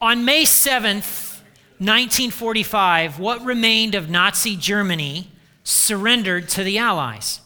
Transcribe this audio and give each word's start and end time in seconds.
On 0.00 0.24
May 0.24 0.44
7th, 0.44 1.40
1945, 1.78 3.18
what 3.18 3.44
remained 3.44 3.96
of 3.96 4.08
Nazi 4.08 4.54
Germany 4.54 5.32
surrendered 5.64 6.48
to 6.50 6.62
the 6.62 6.78
Allies. 6.78 7.40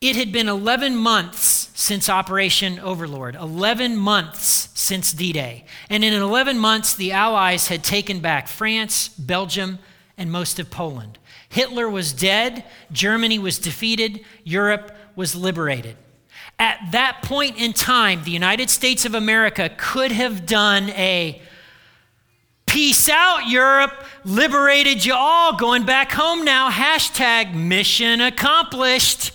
It 0.00 0.14
had 0.14 0.30
been 0.30 0.48
11 0.48 0.94
months 0.94 1.70
since 1.74 2.08
Operation 2.08 2.78
Overlord, 2.78 3.34
11 3.34 3.96
months 3.96 4.68
since 4.74 5.12
D 5.12 5.32
Day. 5.32 5.64
And 5.90 6.04
in 6.04 6.12
11 6.12 6.56
months, 6.56 6.94
the 6.94 7.10
Allies 7.10 7.66
had 7.66 7.82
taken 7.82 8.20
back 8.20 8.46
France, 8.46 9.08
Belgium, 9.08 9.80
and 10.16 10.30
most 10.30 10.60
of 10.60 10.70
Poland. 10.70 11.18
Hitler 11.48 11.88
was 11.88 12.12
dead, 12.12 12.64
Germany 12.92 13.40
was 13.40 13.58
defeated, 13.58 14.24
Europe 14.44 14.96
was 15.16 15.34
liberated. 15.34 15.96
At 16.64 16.92
that 16.92 17.20
point 17.20 17.58
in 17.58 17.74
time, 17.74 18.24
the 18.24 18.30
United 18.30 18.70
States 18.70 19.04
of 19.04 19.14
America 19.14 19.70
could 19.76 20.10
have 20.12 20.46
done 20.46 20.88
a 20.88 21.42
peace 22.64 23.06
out, 23.10 23.50
Europe, 23.50 23.92
liberated 24.24 25.04
you 25.04 25.12
all, 25.12 25.58
going 25.58 25.84
back 25.84 26.10
home 26.12 26.42
now, 26.42 26.70
hashtag 26.70 27.54
mission 27.54 28.22
accomplished. 28.22 29.32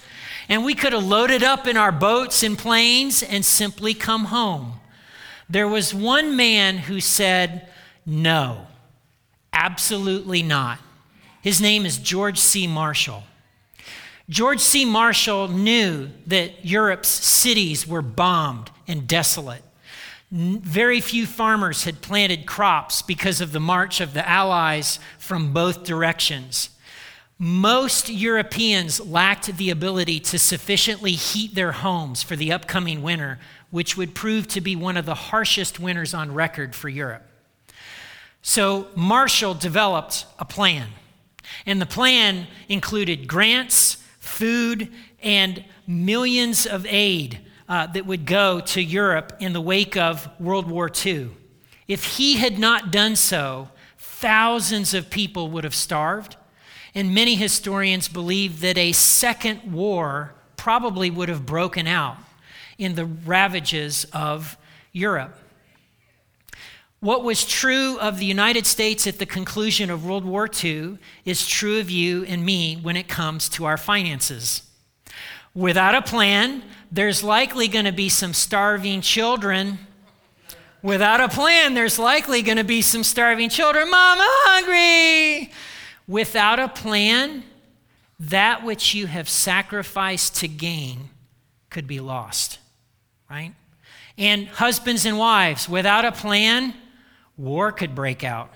And 0.49 0.65
we 0.65 0.73
could 0.73 0.91
have 0.91 1.05
loaded 1.05 1.43
up 1.43 1.67
in 1.67 1.77
our 1.77 1.91
boats 1.91 2.41
and 2.41 2.57
planes 2.57 3.21
and 3.21 3.45
simply 3.45 3.93
come 3.93 4.25
home. 4.25 4.79
There 5.47 5.67
was 5.67 5.93
one 5.93 6.35
man 6.35 6.79
who 6.79 6.99
said, 6.99 7.69
no, 8.07 8.65
absolutely 9.53 10.41
not. 10.41 10.79
His 11.43 11.61
name 11.61 11.85
is 11.85 11.99
George 11.99 12.39
C. 12.39 12.65
Marshall. 12.65 13.21
George 14.29 14.59
C. 14.59 14.85
Marshall 14.85 15.47
knew 15.47 16.09
that 16.27 16.63
Europe's 16.63 17.09
cities 17.09 17.87
were 17.87 18.03
bombed 18.03 18.69
and 18.87 19.07
desolate. 19.07 19.63
Very 20.31 21.01
few 21.01 21.25
farmers 21.25 21.85
had 21.85 22.01
planted 22.01 22.45
crops 22.45 23.01
because 23.01 23.41
of 23.41 23.51
the 23.51 23.59
march 23.59 23.99
of 23.99 24.13
the 24.13 24.27
Allies 24.29 24.99
from 25.17 25.51
both 25.51 25.83
directions. 25.83 26.69
Most 27.39 28.09
Europeans 28.09 28.99
lacked 28.99 29.57
the 29.57 29.71
ability 29.71 30.19
to 30.19 30.37
sufficiently 30.37 31.13
heat 31.13 31.55
their 31.55 31.71
homes 31.71 32.21
for 32.21 32.35
the 32.35 32.51
upcoming 32.51 33.01
winter, 33.01 33.39
which 33.71 33.97
would 33.97 34.13
prove 34.13 34.47
to 34.49 34.61
be 34.61 34.75
one 34.75 34.97
of 34.97 35.07
the 35.07 35.15
harshest 35.15 35.79
winters 35.79 36.13
on 36.13 36.33
record 36.33 36.75
for 36.75 36.89
Europe. 36.89 37.23
So 38.43 38.89
Marshall 38.95 39.55
developed 39.55 40.25
a 40.37 40.45
plan. 40.45 40.89
And 41.65 41.81
the 41.81 41.87
plan 41.87 42.45
included 42.67 43.27
grants, 43.27 43.97
food, 44.39 44.89
and 45.21 45.65
millions 45.85 46.65
of 46.65 46.85
aid 46.85 47.41
uh, 47.67 47.87
that 47.87 48.05
would 48.05 48.25
go 48.25 48.61
to 48.61 48.81
Europe 48.81 49.33
in 49.41 49.51
the 49.51 49.59
wake 49.59 49.97
of 49.97 50.29
World 50.39 50.65
War 50.69 50.89
II. 51.05 51.31
If 51.89 52.17
he 52.17 52.37
had 52.37 52.57
not 52.57 52.89
done 52.89 53.17
so, 53.17 53.67
thousands 53.97 54.93
of 54.93 55.09
people 55.09 55.49
would 55.49 55.65
have 55.65 55.75
starved, 55.75 56.37
and 56.95 57.13
many 57.13 57.35
historians 57.35 58.07
believe 58.07 58.61
that 58.61 58.77
a 58.77 58.93
second 58.93 59.73
war 59.73 60.33
probably 60.55 61.09
would 61.09 61.27
have 61.27 61.45
broken 61.45 61.85
out 61.85 62.15
in 62.77 62.95
the 62.95 63.05
ravages 63.05 64.05
of 64.13 64.57
Europe. 64.93 65.37
What 67.01 67.23
was 67.23 67.45
true 67.45 67.97
of 67.99 68.19
the 68.19 68.25
United 68.25 68.67
States 68.67 69.07
at 69.07 69.19
the 69.19 69.25
conclusion 69.25 69.89
of 69.89 70.05
World 70.05 70.25
War 70.25 70.49
II 70.51 70.97
is 71.23 71.47
true 71.47 71.79
of 71.79 71.89
you 71.89 72.25
and 72.25 72.45
me 72.45 72.75
when 72.75 72.97
it 72.97 73.07
comes 73.07 73.47
to 73.49 73.63
our 73.63 73.77
finances. 73.77 74.63
Without 75.55 75.95
a 75.95 76.01
plan, 76.01 76.61
there's 76.91 77.23
likely 77.23 77.69
going 77.69 77.85
to 77.85 77.93
be 77.93 78.09
some 78.09 78.33
starving 78.33 78.99
children. 78.99 79.79
Without 80.81 81.21
a 81.21 81.29
plan, 81.29 81.73
there's 81.73 81.97
likely 81.97 82.41
going 82.41 82.57
to 82.57 82.65
be 82.65 82.81
some 82.81 83.05
starving 83.05 83.49
children. 83.49 83.87
I'm 83.93 84.17
hungry. 84.19 85.53
Without 86.05 86.59
a 86.59 86.67
plan, 86.67 87.43
that 88.19 88.65
which 88.65 88.93
you 88.93 89.07
have 89.07 89.29
sacrificed 89.29 90.35
to 90.37 90.49
gain 90.49 91.09
could 91.69 91.87
be 91.87 92.01
lost, 92.01 92.59
right? 93.29 93.53
And 94.17 94.47
husbands 94.47 95.05
and 95.05 95.17
wives, 95.17 95.69
without 95.69 96.03
a 96.03 96.11
plan, 96.11 96.73
war 97.39 97.71
could 97.71 97.95
break 97.95 98.23
out. 98.23 98.51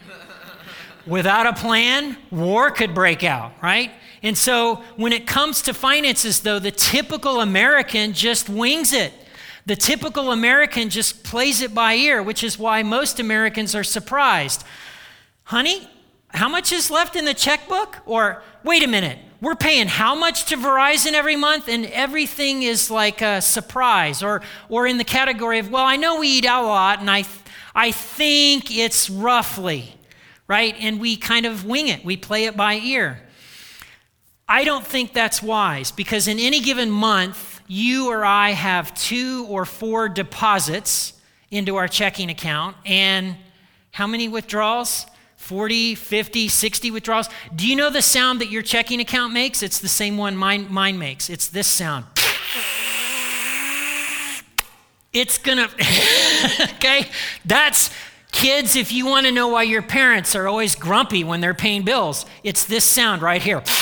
Without 1.08 1.48
a 1.48 1.54
plan, 1.54 2.18
war 2.32 2.70
could 2.70 2.94
break 2.94 3.24
out, 3.24 3.54
right? 3.62 3.92
And 4.22 4.38
so 4.38 4.84
when 4.96 5.12
it 5.12 5.26
comes 5.26 5.62
to 5.64 5.74
finances, 5.74 6.42
though, 6.42 6.60
the 6.60 6.72
typical 6.72 7.42
American 7.42 8.14
just 8.14 8.50
wings 8.50 8.94
it. 8.94 9.14
The 9.66 9.76
typical 9.76 10.32
American 10.32 10.90
just 10.90 11.24
plays 11.24 11.62
it 11.62 11.74
by 11.74 11.96
ear, 11.96 12.22
which 12.22 12.44
is 12.44 12.60
why 12.60 12.84
most 12.84 13.20
Americans 13.20 13.74
are 13.76 13.84
surprised. 13.84 14.66
Honey, 15.46 15.90
how 16.30 16.50
much 16.50 16.72
is 16.72 16.92
left 16.92 17.16
in 17.16 17.26
the 17.26 17.34
checkbook? 17.34 18.00
Or, 18.06 18.44
wait 18.64 18.84
a 18.84 18.88
minute, 18.88 19.20
we're 19.40 19.56
paying 19.56 19.88
how 19.88 20.16
much 20.16 20.46
to 20.46 20.58
Verizon 20.58 21.14
every 21.14 21.36
month? 21.36 21.68
And 21.68 21.86
everything 21.88 22.64
is 22.64 22.90
like 22.90 23.22
a 23.22 23.42
surprise. 23.42 24.24
Or, 24.24 24.42
or 24.68 24.88
in 24.88 24.98
the 24.98 25.04
category 25.04 25.60
of, 25.60 25.70
well, 25.70 25.86
I 25.86 25.96
know 25.96 26.20
we 26.20 26.28
eat 26.30 26.46
out 26.46 26.64
a 26.64 26.68
lot, 26.68 27.00
and 27.00 27.10
I 27.10 27.24
I 27.76 27.92
think 27.92 28.76
it's 28.76 29.10
roughly, 29.10 29.96
right? 30.48 30.76
And 30.80 31.00
we 31.00 31.18
kind 31.18 31.46
of 31.46 31.66
wing 31.66 31.88
it, 31.88 32.06
we 32.06 32.18
play 32.18 32.46
it 32.46 32.56
by 32.56 32.76
ear. 32.76 33.22
I 34.48 34.64
don't 34.64 34.86
think 34.86 35.14
that's 35.14 35.42
wise 35.42 35.92
because 35.92 36.28
in 36.28 36.38
any 36.38 36.60
given 36.60 36.92
month, 36.92 37.62
you 37.68 38.10
or 38.10 38.26
I 38.26 38.52
have 38.52 38.94
two 38.94 39.46
or 39.50 39.66
four 39.66 40.10
deposits 40.10 41.14
into 41.50 41.76
our 41.78 41.88
checking 41.88 42.30
account. 42.30 42.76
And 42.86 43.36
how 43.92 44.08
many 44.08 44.28
withdrawals? 44.28 45.06
40, 45.38 45.96
50, 45.96 46.48
60 46.48 46.92
withdrawals. 46.92 47.30
Do 47.54 47.68
you 47.68 47.76
know 47.76 47.90
the 47.90 48.02
sound 48.02 48.40
that 48.42 48.50
your 48.50 48.62
checking 48.62 49.00
account 49.00 49.34
makes? 49.34 49.62
It's 49.62 49.80
the 49.80 49.90
same 49.90 50.18
one 50.18 50.38
mine, 50.38 50.72
mine 50.72 50.98
makes. 50.98 51.30
It's 51.30 51.48
this 51.48 51.68
sound 51.68 52.06
it's 55.14 55.38
gonna, 55.38 55.64
okay? 56.76 57.10
That's 57.46 57.92
kids, 58.32 58.76
if 58.76 58.92
you 58.92 59.06
wanna 59.06 59.32
know 59.32 59.50
why 59.50 59.64
your 59.64 59.82
parents 59.82 60.36
are 60.36 60.48
always 60.48 60.76
grumpy 60.76 61.24
when 61.24 61.42
they're 61.42 61.54
paying 61.54 61.84
bills, 61.84 62.26
it's 62.44 62.66
this 62.66 62.84
sound 62.84 63.22
right 63.22 63.42
here. 63.42 63.64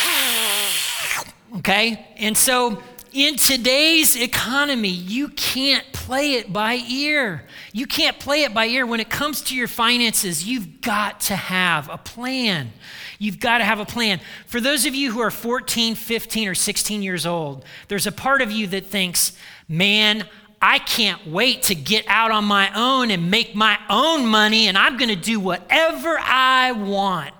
Okay? 1.57 2.07
And 2.17 2.37
so 2.37 2.81
in 3.13 3.35
today's 3.35 4.15
economy, 4.15 4.89
you 4.89 5.27
can't 5.29 5.85
play 5.91 6.33
it 6.33 6.53
by 6.53 6.75
ear. 6.75 7.45
You 7.73 7.85
can't 7.85 8.17
play 8.19 8.43
it 8.43 8.53
by 8.53 8.67
ear. 8.67 8.85
When 8.85 9.01
it 9.01 9.09
comes 9.09 9.41
to 9.43 9.55
your 9.55 9.67
finances, 9.67 10.47
you've 10.47 10.79
got 10.81 11.19
to 11.21 11.35
have 11.35 11.89
a 11.89 11.97
plan. 11.97 12.71
You've 13.19 13.39
got 13.39 13.57
to 13.57 13.65
have 13.65 13.79
a 13.79 13.85
plan. 13.85 14.21
For 14.47 14.61
those 14.61 14.85
of 14.85 14.95
you 14.95 15.11
who 15.11 15.19
are 15.19 15.29
14, 15.29 15.95
15, 15.95 16.47
or 16.47 16.55
16 16.55 17.03
years 17.03 17.25
old, 17.25 17.65
there's 17.89 18.07
a 18.07 18.11
part 18.11 18.41
of 18.41 18.49
you 18.49 18.67
that 18.67 18.87
thinks, 18.87 19.33
man, 19.67 20.27
I 20.61 20.79
can't 20.79 21.25
wait 21.27 21.63
to 21.63 21.75
get 21.75 22.05
out 22.07 22.29
on 22.29 22.45
my 22.45 22.71
own 22.75 23.09
and 23.09 23.31
make 23.31 23.55
my 23.55 23.79
own 23.89 24.27
money, 24.27 24.67
and 24.67 24.77
I'm 24.77 24.97
going 24.97 25.09
to 25.09 25.15
do 25.15 25.39
whatever 25.39 26.19
I 26.19 26.71
want. 26.71 27.33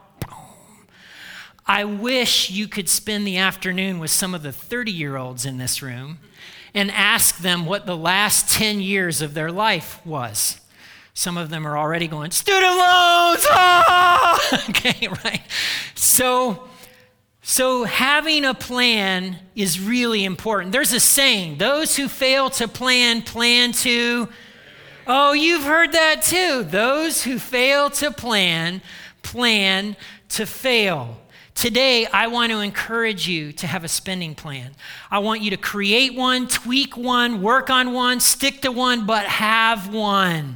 I 1.68 1.86
wish 1.86 2.50
you 2.50 2.68
could 2.68 2.90
spend 2.90 3.26
the 3.26 3.38
afternoon 3.38 4.00
with 4.00 4.12
some 4.12 4.34
of 4.34 4.42
the 4.42 4.52
30 4.52 4.92
year 4.92 5.16
olds 5.18 5.46
in 5.46 5.58
this 5.58 5.82
room 5.82 6.18
and 6.74 6.90
ask 6.92 7.38
them 7.38 7.66
what 7.66 7.86
the 7.86 7.96
last 7.96 8.50
10 8.52 8.82
years 8.82 9.22
of 9.22 9.34
their 9.34 9.52
life 9.52 10.04
was. 10.06 10.60
Some 11.14 11.38
of 11.38 11.50
them 11.50 11.68
are 11.68 11.78
already 11.78 12.08
going, 12.08 12.32
student 12.32 12.64
loans! 12.78 13.46
Ah! 13.54 14.66
okay, 14.70 15.08
right? 15.24 15.42
So, 15.96 16.68
so, 17.52 17.84
having 17.84 18.46
a 18.46 18.54
plan 18.54 19.36
is 19.58 19.78
really 19.78 20.24
important. 20.24 20.72
There's 20.72 20.94
a 20.94 21.02
saying 21.02 21.58
those 21.58 21.98
who 21.98 22.08
fail 22.08 22.50
to 22.52 22.66
plan, 22.66 23.24
plan 23.24 23.74
to. 23.74 24.30
Oh, 25.06 25.34
you've 25.34 25.66
heard 25.66 25.92
that 25.92 26.22
too. 26.24 26.64
Those 26.64 27.24
who 27.26 27.40
fail 27.40 27.90
to 27.90 28.10
plan, 28.10 28.82
plan 29.22 29.98
to 30.30 30.46
fail. 30.46 31.20
Today, 31.54 32.06
I 32.06 32.28
want 32.28 32.54
to 32.54 32.60
encourage 32.60 33.28
you 33.28 33.52
to 33.52 33.68
have 33.68 33.84
a 33.84 33.90
spending 33.90 34.34
plan. 34.34 34.72
I 35.12 35.20
want 35.20 35.42
you 35.42 35.50
to 35.50 35.58
create 35.58 36.16
one, 36.16 36.48
tweak 36.48 36.96
one, 36.96 37.42
work 37.42 37.70
on 37.70 37.92
one, 37.92 38.22
stick 38.22 38.62
to 38.62 38.72
one, 38.72 39.06
but 39.06 39.26
have 39.26 39.94
one. 39.94 40.56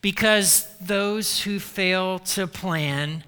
Because 0.00 0.68
those 0.80 1.40
who 1.40 1.58
fail 1.58 2.20
to 2.20 2.46
plan, 2.46 3.24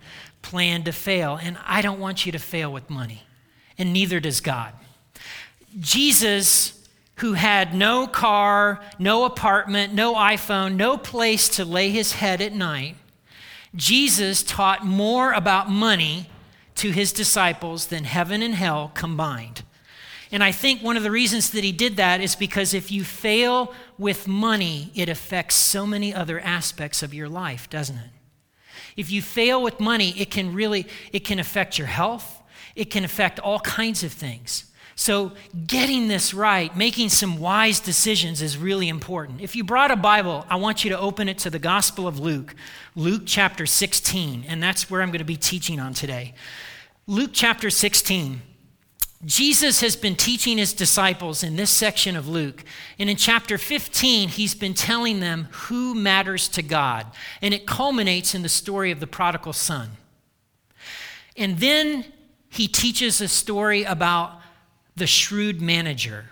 plan 0.53 0.83
to 0.83 0.93
fail. 0.93 1.39
And 1.43 1.57
I 1.65 1.81
don't 1.81 1.99
want 1.99 2.27
you 2.27 2.33
to 2.33 2.39
fail 2.39 2.71
with 2.71 2.91
money, 2.91 3.23
and 3.79 3.91
neither 3.91 4.21
does 4.21 4.43
God. 4.43 4.75
Jesus, 5.81 6.79
who 7.17 7.33
had 7.33 7.75
no 7.75 8.07
car, 8.07 8.79
no 8.99 9.25
apartment, 9.25 9.95
no 9.95 10.15
iPhone, 10.15 10.77
no 10.77 10.99
place 10.99 11.49
to 11.57 11.65
lay 11.65 11.89
his 11.89 12.13
head 12.13 12.43
at 12.43 12.53
night, 12.53 12.97
Jesus 13.75 14.43
taught 14.43 14.85
more 14.85 15.33
about 15.33 15.71
money 15.71 16.29
to 16.75 16.91
his 16.91 17.15
disciples 17.15 17.87
than 17.87 18.05
heaven 18.05 18.43
and 18.43 18.55
hell 18.55 18.93
combined. 18.95 19.63
And 20.31 20.45
I 20.45 20.53
think 20.53 20.83
one 20.83 20.99
of 20.99 21.03
the 21.03 21.11
reasons 21.11 21.49
that 21.53 21.65
he 21.65 21.73
did 21.73 21.97
that 21.97 22.21
is 22.21 22.37
because 22.37 22.75
if 22.75 22.93
you 22.93 23.05
fail 23.05 23.73
with 23.97 24.29
money, 24.29 24.91
it 24.95 25.09
affects 25.09 25.55
so 25.55 25.87
many 25.87 26.13
other 26.13 26.39
aspects 26.41 27.03
of 27.03 27.15
your 27.15 27.31
life, 27.31 27.71
doesn't 27.71 27.97
it? 27.97 28.11
If 28.97 29.11
you 29.11 29.23
fail 29.23 29.63
with 29.63 29.81
money, 29.81 30.11
it 30.19 30.31
can 30.31 30.55
really 30.55 30.87
it 31.13 31.21
can 31.21 31.39
affect 31.39 31.79
your 31.79 31.89
health. 31.89 32.41
It 32.75 32.87
can 32.87 33.05
affect 33.05 33.39
all 33.39 33.61
kinds 33.61 34.03
of 34.03 34.13
things. 34.13 34.65
So, 34.95 35.33
getting 35.67 36.09
this 36.09 36.35
right, 36.35 36.77
making 36.77 37.09
some 37.09 37.39
wise 37.39 37.81
decisions 37.81 38.43
is 38.43 38.59
really 38.59 38.89
important. 38.89 39.41
If 39.41 39.57
you 39.57 39.65
brought 39.65 39.91
a 39.91 39.97
Bible, 39.97 40.47
I 40.51 40.57
want 40.57 40.85
you 40.85 40.91
to 40.91 40.99
open 40.99 41.29
it 41.29 41.39
to 41.39 41.51
the 41.51 41.59
Gospel 41.59 42.07
of 42.07 42.21
Luke, 42.21 42.55
Luke 42.95 43.23
chapter 43.25 43.65
16, 43.65 44.45
and 44.47 44.63
that's 44.63 44.91
where 44.91 45.01
I'm 45.01 45.09
going 45.09 45.19
to 45.19 45.25
be 45.25 45.37
teaching 45.37 45.81
on 45.81 45.95
today. 45.95 46.35
Luke 47.07 47.31
chapter 47.33 47.71
16. 47.71 48.43
Jesus 49.25 49.81
has 49.81 49.95
been 49.95 50.17
teaching 50.17 50.59
his 50.59 50.73
disciples 50.73 51.45
in 51.45 51.55
this 51.55 51.71
section 51.71 52.17
of 52.17 52.27
Luke. 52.27 52.65
And 52.99 53.09
in 53.09 53.17
chapter 53.17 53.57
15, 53.57 54.31
he's 54.31 54.55
been 54.55 54.75
telling 54.75 55.21
them 55.21 55.49
who 55.53 55.95
matters 55.95 56.49
to 56.49 56.63
God. 56.63 57.07
And 57.41 57.55
it 57.55 57.67
culminates 57.67 58.35
in 58.35 58.43
the 58.43 58.49
story 58.49 58.91
of 58.91 58.99
the 58.99 59.07
prodigal 59.07 59.53
son. 59.53 59.91
And 61.37 61.59
then 61.59 62.05
he 62.51 62.67
teaches 62.67 63.21
a 63.21 63.29
story 63.29 63.85
about 63.85 64.41
the 64.97 65.07
shrewd 65.07 65.63
manager. 65.63 66.27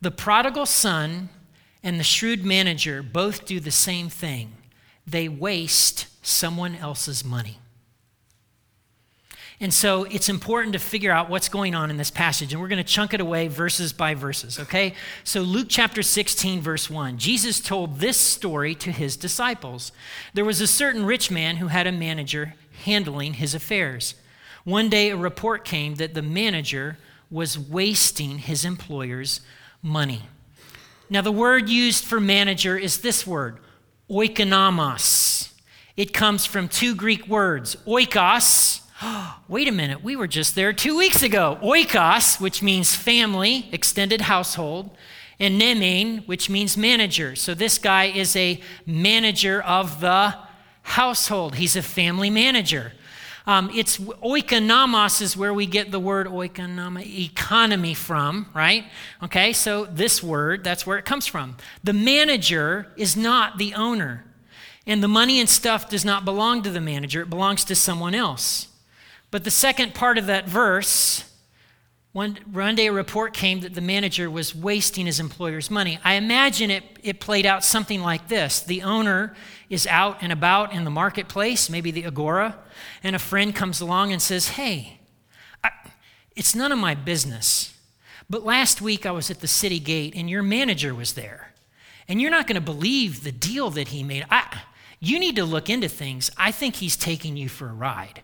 The 0.00 0.10
prodigal 0.10 0.66
son 0.66 1.28
and 1.82 2.00
the 2.00 2.04
shrewd 2.04 2.44
manager 2.44 3.02
both 3.02 3.44
do 3.44 3.60
the 3.60 3.70
same 3.70 4.08
thing 4.08 4.54
they 5.06 5.28
waste 5.28 6.06
someone 6.22 6.74
else's 6.74 7.24
money. 7.24 7.58
And 9.60 9.74
so 9.74 10.04
it's 10.04 10.28
important 10.28 10.74
to 10.74 10.78
figure 10.78 11.10
out 11.10 11.28
what's 11.28 11.48
going 11.48 11.74
on 11.74 11.90
in 11.90 11.96
this 11.96 12.12
passage. 12.12 12.52
And 12.52 12.62
we're 12.62 12.68
going 12.68 12.82
to 12.82 12.88
chunk 12.88 13.12
it 13.12 13.20
away 13.20 13.48
verses 13.48 13.92
by 13.92 14.14
verses, 14.14 14.58
okay? 14.60 14.94
So, 15.24 15.40
Luke 15.40 15.66
chapter 15.68 16.02
16, 16.02 16.60
verse 16.60 16.88
1. 16.88 17.18
Jesus 17.18 17.58
told 17.58 17.98
this 17.98 18.16
story 18.16 18.76
to 18.76 18.92
his 18.92 19.16
disciples. 19.16 19.90
There 20.32 20.44
was 20.44 20.60
a 20.60 20.68
certain 20.68 21.04
rich 21.04 21.28
man 21.28 21.56
who 21.56 21.68
had 21.68 21.88
a 21.88 21.92
manager 21.92 22.54
handling 22.84 23.34
his 23.34 23.52
affairs. 23.52 24.14
One 24.62 24.88
day, 24.88 25.10
a 25.10 25.16
report 25.16 25.64
came 25.64 25.96
that 25.96 26.14
the 26.14 26.22
manager 26.22 26.96
was 27.28 27.58
wasting 27.58 28.38
his 28.38 28.64
employer's 28.64 29.40
money. 29.82 30.22
Now, 31.10 31.22
the 31.22 31.32
word 31.32 31.68
used 31.68 32.04
for 32.04 32.20
manager 32.20 32.76
is 32.76 33.00
this 33.00 33.26
word, 33.26 33.58
oikonomos. 34.08 35.50
It 35.96 36.12
comes 36.12 36.46
from 36.46 36.68
two 36.68 36.94
Greek 36.94 37.26
words, 37.26 37.74
oikos. 37.86 38.82
Wait 39.48 39.68
a 39.68 39.72
minute, 39.72 40.02
we 40.02 40.16
were 40.16 40.26
just 40.26 40.54
there 40.54 40.72
two 40.72 40.96
weeks 40.96 41.22
ago. 41.22 41.58
Oikos, 41.62 42.40
which 42.40 42.62
means 42.62 42.94
family, 42.94 43.68
extended 43.72 44.22
household, 44.22 44.90
and 45.38 45.60
nemein, 45.60 46.26
which 46.26 46.50
means 46.50 46.76
manager. 46.76 47.36
So 47.36 47.54
this 47.54 47.78
guy 47.78 48.06
is 48.06 48.34
a 48.34 48.60
manager 48.86 49.62
of 49.62 50.00
the 50.00 50.34
household, 50.82 51.56
he's 51.56 51.76
a 51.76 51.82
family 51.82 52.30
manager. 52.30 52.92
Um, 53.46 53.70
it's 53.74 53.96
oikonomos 53.96 55.22
is 55.22 55.34
where 55.34 55.54
we 55.54 55.64
get 55.64 55.90
the 55.90 56.00
word 56.00 56.26
oikonoma, 56.26 57.06
economy 57.06 57.94
from, 57.94 58.46
right? 58.54 58.84
Okay, 59.22 59.54
so 59.54 59.86
this 59.86 60.22
word, 60.22 60.64
that's 60.64 60.86
where 60.86 60.98
it 60.98 61.06
comes 61.06 61.26
from. 61.26 61.56
The 61.82 61.94
manager 61.94 62.88
is 62.96 63.16
not 63.16 63.56
the 63.56 63.72
owner, 63.74 64.24
and 64.86 65.02
the 65.02 65.08
money 65.08 65.40
and 65.40 65.48
stuff 65.48 65.88
does 65.88 66.04
not 66.04 66.26
belong 66.26 66.62
to 66.62 66.70
the 66.70 66.80
manager, 66.80 67.22
it 67.22 67.30
belongs 67.30 67.64
to 67.64 67.74
someone 67.74 68.14
else. 68.14 68.68
But 69.30 69.44
the 69.44 69.50
second 69.50 69.94
part 69.94 70.18
of 70.18 70.26
that 70.26 70.48
verse, 70.48 71.24
one, 72.12 72.38
one 72.50 72.74
day 72.74 72.86
a 72.86 72.92
report 72.92 73.34
came 73.34 73.60
that 73.60 73.74
the 73.74 73.80
manager 73.80 74.30
was 74.30 74.54
wasting 74.54 75.06
his 75.06 75.20
employer's 75.20 75.70
money. 75.70 75.98
I 76.02 76.14
imagine 76.14 76.70
it, 76.70 76.82
it 77.02 77.20
played 77.20 77.44
out 77.44 77.62
something 77.64 78.00
like 78.00 78.28
this 78.28 78.60
The 78.60 78.82
owner 78.82 79.34
is 79.68 79.86
out 79.86 80.18
and 80.22 80.32
about 80.32 80.72
in 80.72 80.84
the 80.84 80.90
marketplace, 80.90 81.68
maybe 81.68 81.90
the 81.90 82.06
agora, 82.06 82.56
and 83.02 83.14
a 83.14 83.18
friend 83.18 83.54
comes 83.54 83.80
along 83.80 84.12
and 84.12 84.22
says, 84.22 84.48
Hey, 84.48 85.00
I, 85.62 85.70
it's 86.34 86.54
none 86.54 86.72
of 86.72 86.78
my 86.78 86.94
business, 86.94 87.74
but 88.30 88.44
last 88.44 88.80
week 88.80 89.04
I 89.04 89.10
was 89.10 89.30
at 89.30 89.40
the 89.40 89.46
city 89.46 89.78
gate 89.78 90.14
and 90.16 90.30
your 90.30 90.42
manager 90.42 90.94
was 90.94 91.12
there. 91.12 91.52
And 92.08 92.22
you're 92.22 92.30
not 92.30 92.46
going 92.46 92.54
to 92.54 92.62
believe 92.62 93.22
the 93.22 93.32
deal 93.32 93.68
that 93.70 93.88
he 93.88 94.02
made. 94.02 94.24
I, 94.30 94.62
you 94.98 95.18
need 95.20 95.36
to 95.36 95.44
look 95.44 95.68
into 95.68 95.88
things. 95.88 96.30
I 96.38 96.50
think 96.50 96.76
he's 96.76 96.96
taking 96.96 97.36
you 97.36 97.50
for 97.50 97.68
a 97.68 97.72
ride. 97.74 98.22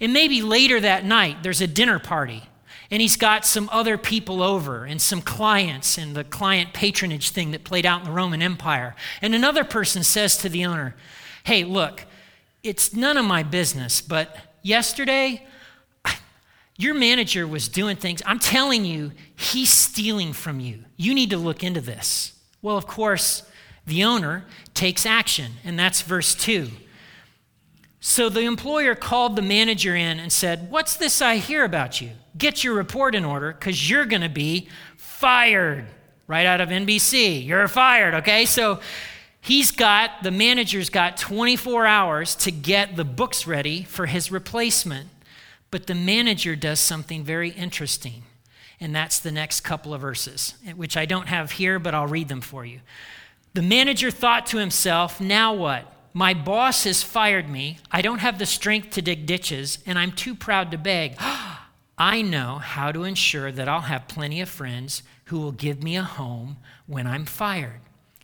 And 0.00 0.12
maybe 0.12 0.42
later 0.42 0.80
that 0.80 1.04
night, 1.04 1.42
there's 1.42 1.60
a 1.60 1.66
dinner 1.66 1.98
party 1.98 2.44
and 2.90 3.02
he's 3.02 3.16
got 3.16 3.44
some 3.44 3.68
other 3.72 3.98
people 3.98 4.42
over 4.42 4.84
and 4.84 5.00
some 5.00 5.20
clients 5.20 5.98
and 5.98 6.14
the 6.14 6.24
client 6.24 6.72
patronage 6.72 7.30
thing 7.30 7.50
that 7.50 7.64
played 7.64 7.84
out 7.84 8.00
in 8.00 8.06
the 8.06 8.12
Roman 8.12 8.42
Empire. 8.42 8.94
And 9.20 9.34
another 9.34 9.64
person 9.64 10.04
says 10.04 10.36
to 10.38 10.48
the 10.48 10.64
owner, 10.64 10.94
Hey, 11.44 11.64
look, 11.64 12.04
it's 12.62 12.94
none 12.94 13.16
of 13.16 13.24
my 13.24 13.42
business, 13.42 14.00
but 14.00 14.36
yesterday, 14.62 15.46
your 16.76 16.94
manager 16.94 17.46
was 17.46 17.68
doing 17.68 17.96
things. 17.96 18.22
I'm 18.26 18.40
telling 18.40 18.84
you, 18.84 19.12
he's 19.36 19.72
stealing 19.72 20.32
from 20.32 20.60
you. 20.60 20.84
You 20.96 21.14
need 21.14 21.30
to 21.30 21.36
look 21.36 21.62
into 21.62 21.80
this. 21.80 22.32
Well, 22.62 22.76
of 22.76 22.86
course, 22.86 23.44
the 23.86 24.02
owner 24.02 24.44
takes 24.74 25.06
action, 25.06 25.52
and 25.64 25.78
that's 25.78 26.02
verse 26.02 26.34
2. 26.34 26.68
So 28.08 28.28
the 28.28 28.42
employer 28.42 28.94
called 28.94 29.34
the 29.34 29.42
manager 29.42 29.96
in 29.96 30.20
and 30.20 30.32
said, 30.32 30.70
What's 30.70 30.96
this 30.96 31.20
I 31.20 31.38
hear 31.38 31.64
about 31.64 32.00
you? 32.00 32.10
Get 32.38 32.62
your 32.62 32.74
report 32.74 33.16
in 33.16 33.24
order 33.24 33.52
because 33.52 33.90
you're 33.90 34.04
going 34.04 34.22
to 34.22 34.28
be 34.28 34.68
fired. 34.96 35.86
Right 36.28 36.46
out 36.46 36.60
of 36.60 36.68
NBC. 36.68 37.44
You're 37.44 37.66
fired, 37.66 38.14
okay? 38.14 38.46
So 38.46 38.78
he's 39.40 39.72
got, 39.72 40.22
the 40.22 40.30
manager's 40.30 40.88
got 40.88 41.16
24 41.16 41.84
hours 41.84 42.36
to 42.36 42.52
get 42.52 42.94
the 42.94 43.04
books 43.04 43.44
ready 43.44 43.82
for 43.82 44.06
his 44.06 44.30
replacement. 44.30 45.08
But 45.72 45.88
the 45.88 45.96
manager 45.96 46.54
does 46.54 46.78
something 46.78 47.24
very 47.24 47.50
interesting. 47.50 48.22
And 48.78 48.94
that's 48.94 49.18
the 49.18 49.32
next 49.32 49.62
couple 49.62 49.92
of 49.92 50.00
verses, 50.00 50.54
which 50.76 50.96
I 50.96 51.06
don't 51.06 51.26
have 51.26 51.50
here, 51.50 51.80
but 51.80 51.92
I'll 51.92 52.06
read 52.06 52.28
them 52.28 52.40
for 52.40 52.64
you. 52.64 52.82
The 53.54 53.62
manager 53.62 54.12
thought 54.12 54.46
to 54.46 54.58
himself, 54.58 55.20
Now 55.20 55.52
what? 55.54 55.92
My 56.16 56.32
boss 56.32 56.84
has 56.84 57.02
fired 57.02 57.46
me. 57.46 57.76
I 57.92 58.00
don't 58.00 58.20
have 58.20 58.38
the 58.38 58.46
strength 58.46 58.88
to 58.92 59.02
dig 59.02 59.26
ditches, 59.26 59.80
and 59.84 59.98
I'm 59.98 60.12
too 60.12 60.34
proud 60.34 60.70
to 60.70 60.78
beg. 60.78 61.14
I 61.98 62.22
know 62.22 62.56
how 62.56 62.90
to 62.90 63.04
ensure 63.04 63.52
that 63.52 63.68
I'll 63.68 63.82
have 63.82 64.08
plenty 64.08 64.40
of 64.40 64.48
friends 64.48 65.02
who 65.24 65.38
will 65.38 65.52
give 65.52 65.82
me 65.82 65.94
a 65.94 66.02
home 66.02 66.56
when 66.86 67.06
I'm 67.06 67.26
fired. 67.26 67.82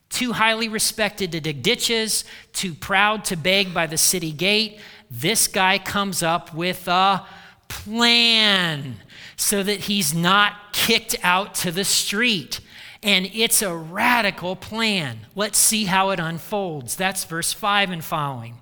Too 0.09 0.33
highly 0.33 0.71
respected 0.71 1.33
to 1.33 1.41
dig 1.43 1.63
ditches, 1.63 2.25
too 2.55 2.73
proud 2.73 3.27
to 3.27 3.37
beg 3.37 3.75
by 3.75 3.87
the 3.87 3.99
city 3.99 4.33
gate, 4.33 4.81
this 5.11 5.47
guy 5.47 5.77
comes 5.77 6.23
up 6.23 6.55
with 6.55 6.89
a 6.89 7.27
plan 7.69 8.97
so 9.37 9.63
that 9.63 9.81
he's 9.81 10.15
not 10.15 10.73
kicked 10.73 11.17
out 11.23 11.55
to 11.57 11.71
the 11.71 11.85
street. 11.85 12.59
And 13.03 13.31
it's 13.35 13.63
a 13.63 13.75
radical 13.75 14.55
plan. 14.55 15.27
Let's 15.35 15.59
see 15.59 15.87
how 15.87 16.11
it 16.11 16.21
unfolds. 16.21 16.95
That's 16.95 17.25
verse 17.25 17.53
5 17.53 17.91
and 17.91 18.05
following. 18.05 18.59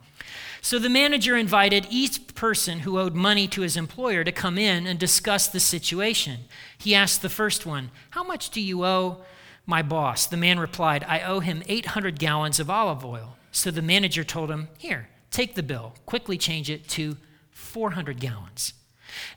So 0.62 0.78
the 0.78 0.88
manager 0.88 1.36
invited 1.36 1.86
each 1.90 2.34
person 2.34 2.80
who 2.80 2.98
owed 2.98 3.14
money 3.14 3.48
to 3.48 3.62
his 3.62 3.76
employer 3.76 4.24
to 4.24 4.32
come 4.32 4.58
in 4.58 4.86
and 4.86 4.98
discuss 4.98 5.46
the 5.46 5.60
situation. 5.60 6.40
He 6.78 6.94
asked 6.94 7.22
the 7.22 7.28
first 7.28 7.64
one, 7.64 7.90
How 8.10 8.22
much 8.22 8.50
do 8.50 8.60
you 8.60 8.84
owe 8.84 9.18
my 9.66 9.82
boss? 9.82 10.26
The 10.26 10.36
man 10.36 10.58
replied, 10.58 11.04
I 11.08 11.20
owe 11.20 11.40
him 11.40 11.62
800 11.66 12.18
gallons 12.18 12.60
of 12.60 12.70
olive 12.70 13.04
oil. 13.04 13.36
So 13.52 13.70
the 13.70 13.82
manager 13.82 14.24
told 14.24 14.50
him, 14.50 14.68
Here, 14.78 15.08
take 15.30 15.54
the 15.54 15.62
bill, 15.62 15.94
quickly 16.06 16.36
change 16.36 16.68
it 16.68 16.88
to 16.90 17.16
400 17.50 18.20
gallons. 18.20 18.74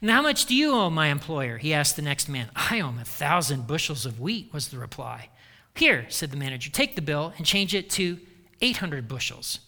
And 0.02 0.10
how 0.10 0.22
much 0.22 0.46
do 0.46 0.56
you 0.56 0.72
owe 0.74 0.90
my 0.90 1.08
employer? 1.08 1.58
He 1.58 1.74
asked 1.74 1.96
the 1.96 2.02
next 2.02 2.28
man. 2.28 2.50
I 2.56 2.80
owe 2.80 2.90
him 2.90 3.00
a 3.00 3.06
thousand 3.06 3.68
bushels 3.68 4.06
of 4.06 4.20
wheat, 4.20 4.52
was 4.54 4.70
the 4.70 4.78
reply. 4.78 5.30
Here, 5.76 6.06
said 6.10 6.32
the 6.32 6.38
manager, 6.38 6.70
take 6.70 6.96
the 6.96 7.02
bill 7.02 7.34
and 7.38 7.46
change 7.46 7.74
it 7.74 7.90
to 7.92 8.20
800 8.62 9.08
bushels. 9.08 9.60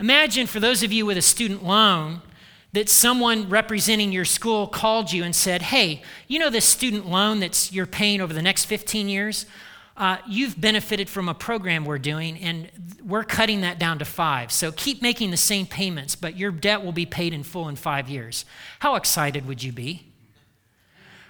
Imagine 0.00 0.46
for 0.46 0.60
those 0.60 0.82
of 0.82 0.92
you 0.92 1.06
with 1.06 1.16
a 1.16 1.22
student 1.22 1.64
loan 1.64 2.20
that 2.72 2.88
someone 2.88 3.48
representing 3.48 4.10
your 4.10 4.24
school 4.24 4.66
called 4.66 5.12
you 5.12 5.22
and 5.22 5.34
said, 5.34 5.62
Hey, 5.62 6.02
you 6.26 6.40
know 6.40 6.50
this 6.50 6.64
student 6.64 7.06
loan 7.06 7.38
that's 7.38 7.72
you're 7.72 7.86
paying 7.86 8.20
over 8.20 8.34
the 8.34 8.42
next 8.42 8.64
15 8.64 9.08
years? 9.08 9.46
Uh, 9.96 10.16
you've 10.28 10.60
benefited 10.60 11.08
from 11.08 11.28
a 11.28 11.34
program 11.34 11.84
we're 11.84 11.98
doing, 11.98 12.36
and 12.38 12.68
we're 13.04 13.22
cutting 13.22 13.60
that 13.60 13.78
down 13.78 13.98
to 14.00 14.04
five. 14.04 14.50
So 14.50 14.72
keep 14.72 15.00
making 15.02 15.30
the 15.30 15.36
same 15.36 15.66
payments, 15.66 16.16
but 16.16 16.36
your 16.36 16.50
debt 16.50 16.84
will 16.84 16.92
be 16.92 17.06
paid 17.06 17.32
in 17.32 17.44
full 17.44 17.68
in 17.68 17.76
five 17.76 18.08
years. 18.08 18.44
How 18.80 18.96
excited 18.96 19.46
would 19.46 19.62
you 19.62 19.70
be? 19.70 20.06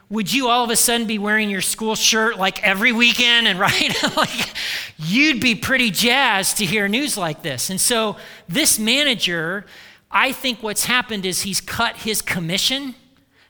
Would 0.08 0.32
you 0.32 0.48
all 0.48 0.64
of 0.64 0.70
a 0.70 0.76
sudden 0.76 1.06
be 1.06 1.18
wearing 1.18 1.50
your 1.50 1.60
school 1.60 1.94
shirt 1.94 2.38
like 2.38 2.62
every 2.62 2.92
weekend 2.92 3.48
and 3.48 3.58
right? 3.60 3.94
like 4.16 4.54
you'd 4.96 5.40
be 5.40 5.54
pretty 5.54 5.90
jazzed 5.90 6.58
to 6.58 6.64
hear 6.64 6.88
news 6.88 7.18
like 7.18 7.42
this. 7.42 7.68
And 7.68 7.80
so 7.80 8.16
this 8.48 8.78
manager, 8.78 9.66
I 10.10 10.32
think 10.32 10.62
what's 10.62 10.86
happened 10.86 11.26
is 11.26 11.42
he's 11.42 11.60
cut 11.60 11.96
his 11.96 12.22
commission 12.22 12.94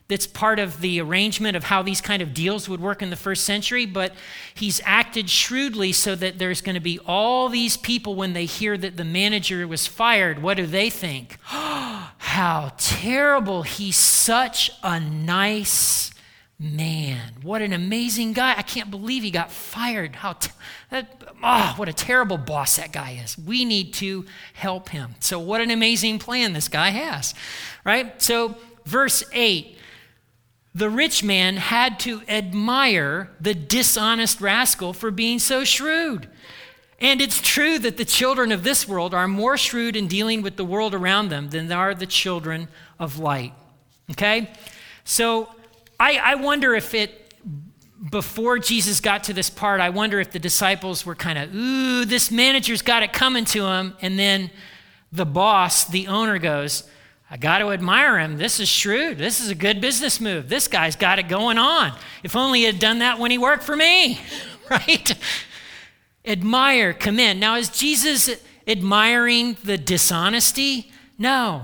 that's 0.07 0.27
part 0.27 0.59
of 0.59 0.81
the 0.81 1.01
arrangement 1.01 1.57
of 1.57 1.63
how 1.63 1.81
these 1.81 1.99
kind 1.99 2.21
of 2.21 2.33
deals 2.33 2.69
would 2.69 2.79
work 2.79 3.01
in 3.01 3.09
the 3.09 3.15
first 3.15 3.43
century, 3.43 3.87
but 3.87 4.13
he's 4.53 4.79
acted 4.85 5.29
shrewdly 5.29 5.91
so 5.91 6.13
that 6.15 6.37
there's 6.37 6.61
going 6.61 6.75
to 6.75 6.81
be 6.81 6.99
all 7.07 7.49
these 7.49 7.75
people 7.75 8.13
when 8.13 8.33
they 8.33 8.45
hear 8.45 8.77
that 8.77 8.97
the 8.97 9.03
manager 9.03 9.67
was 9.67 9.87
fired. 9.87 10.41
What 10.41 10.57
do 10.57 10.67
they 10.67 10.91
think? 10.91 11.37
how 11.43 12.73
terrible. 12.77 13.63
He's 13.63 13.97
such 13.97 14.69
a 14.83 14.99
nice 14.99 16.11
man. 16.59 17.33
What 17.41 17.63
an 17.63 17.73
amazing 17.73 18.33
guy. 18.33 18.53
I 18.55 18.61
can't 18.61 18.91
believe 18.91 19.23
he 19.23 19.31
got 19.31 19.51
fired. 19.51 20.17
How 20.17 20.33
t- 20.33 20.51
that, 20.91 21.23
oh, 21.43 21.73
what 21.77 21.89
a 21.89 21.93
terrible 21.93 22.37
boss 22.37 22.75
that 22.75 22.91
guy 22.91 23.19
is. 23.23 23.37
We 23.37 23.65
need 23.65 23.93
to 23.95 24.25
help 24.53 24.89
him. 24.89 25.15
So, 25.19 25.39
what 25.39 25.61
an 25.61 25.71
amazing 25.71 26.19
plan 26.19 26.53
this 26.53 26.67
guy 26.67 26.89
has, 26.89 27.33
right? 27.83 28.21
So, 28.21 28.55
verse 28.85 29.23
8 29.33 29.74
the 30.75 30.89
rich 30.89 31.23
man 31.23 31.55
had 31.55 31.97
to 32.01 32.21
admire 32.27 33.31
the 33.39 33.55
dishonest 33.55 34.41
rascal 34.41 34.91
for 34.91 35.09
being 35.09 35.39
so 35.39 35.63
shrewd. 35.63 36.27
And 36.99 37.21
it's 37.21 37.41
true 37.41 37.79
that 37.79 37.95
the 37.95 38.03
children 38.03 38.51
of 38.51 38.65
this 38.65 38.85
world 38.85 39.13
are 39.13 39.27
more 39.27 39.55
shrewd 39.55 39.95
in 39.95 40.07
dealing 40.07 40.41
with 40.41 40.57
the 40.57 40.65
world 40.65 40.93
around 40.93 41.29
them 41.29 41.49
than 41.49 41.71
are 41.71 41.95
the 41.95 42.05
children 42.05 42.67
of 42.99 43.19
light. 43.19 43.53
Okay? 44.11 44.51
So 45.05 45.49
I, 45.97 46.17
I 46.17 46.35
wonder 46.35 46.75
if 46.75 46.93
it, 46.93 47.33
before 48.11 48.59
Jesus 48.59 48.99
got 48.99 49.23
to 49.25 49.33
this 49.33 49.49
part, 49.49 49.79
I 49.79 49.89
wonder 49.89 50.19
if 50.19 50.31
the 50.31 50.39
disciples 50.39 51.05
were 51.05 51.15
kind 51.15 51.39
of, 51.39 51.55
ooh, 51.55 52.03
this 52.03 52.31
manager's 52.31 52.81
got 52.81 53.01
it 53.01 53.13
coming 53.13 53.45
to 53.45 53.65
him. 53.65 53.95
And 54.01 54.19
then 54.19 54.51
the 55.11 55.25
boss, 55.25 55.85
the 55.85 56.07
owner, 56.07 56.37
goes, 56.37 56.83
I 57.29 57.37
got 57.37 57.59
to 57.59 57.71
admire 57.71 58.19
him. 58.19 58.37
This 58.37 58.59
is 58.59 58.69
shrewd. 58.69 59.17
This 59.17 59.41
is 59.41 59.49
a 59.49 59.55
good 59.55 59.81
business 59.81 60.21
move. 60.21 60.47
This 60.47 60.67
guy's 60.67 60.95
got 60.95 61.17
it 61.17 61.27
going 61.27 61.57
on. 61.57 61.97
If 62.23 62.35
only 62.35 62.59
he 62.59 62.65
had 62.65 62.79
done 62.79 62.99
that 62.99 63.19
when 63.19 63.31
he 63.31 63.37
worked 63.37 63.63
for 63.63 63.75
me, 63.75 64.19
right? 64.69 65.15
Admire, 66.23 66.93
commend. 66.93 67.39
Now, 67.39 67.55
is 67.55 67.69
Jesus 67.69 68.29
admiring 68.67 69.57
the 69.63 69.77
dishonesty? 69.77 70.91
No. 71.17 71.63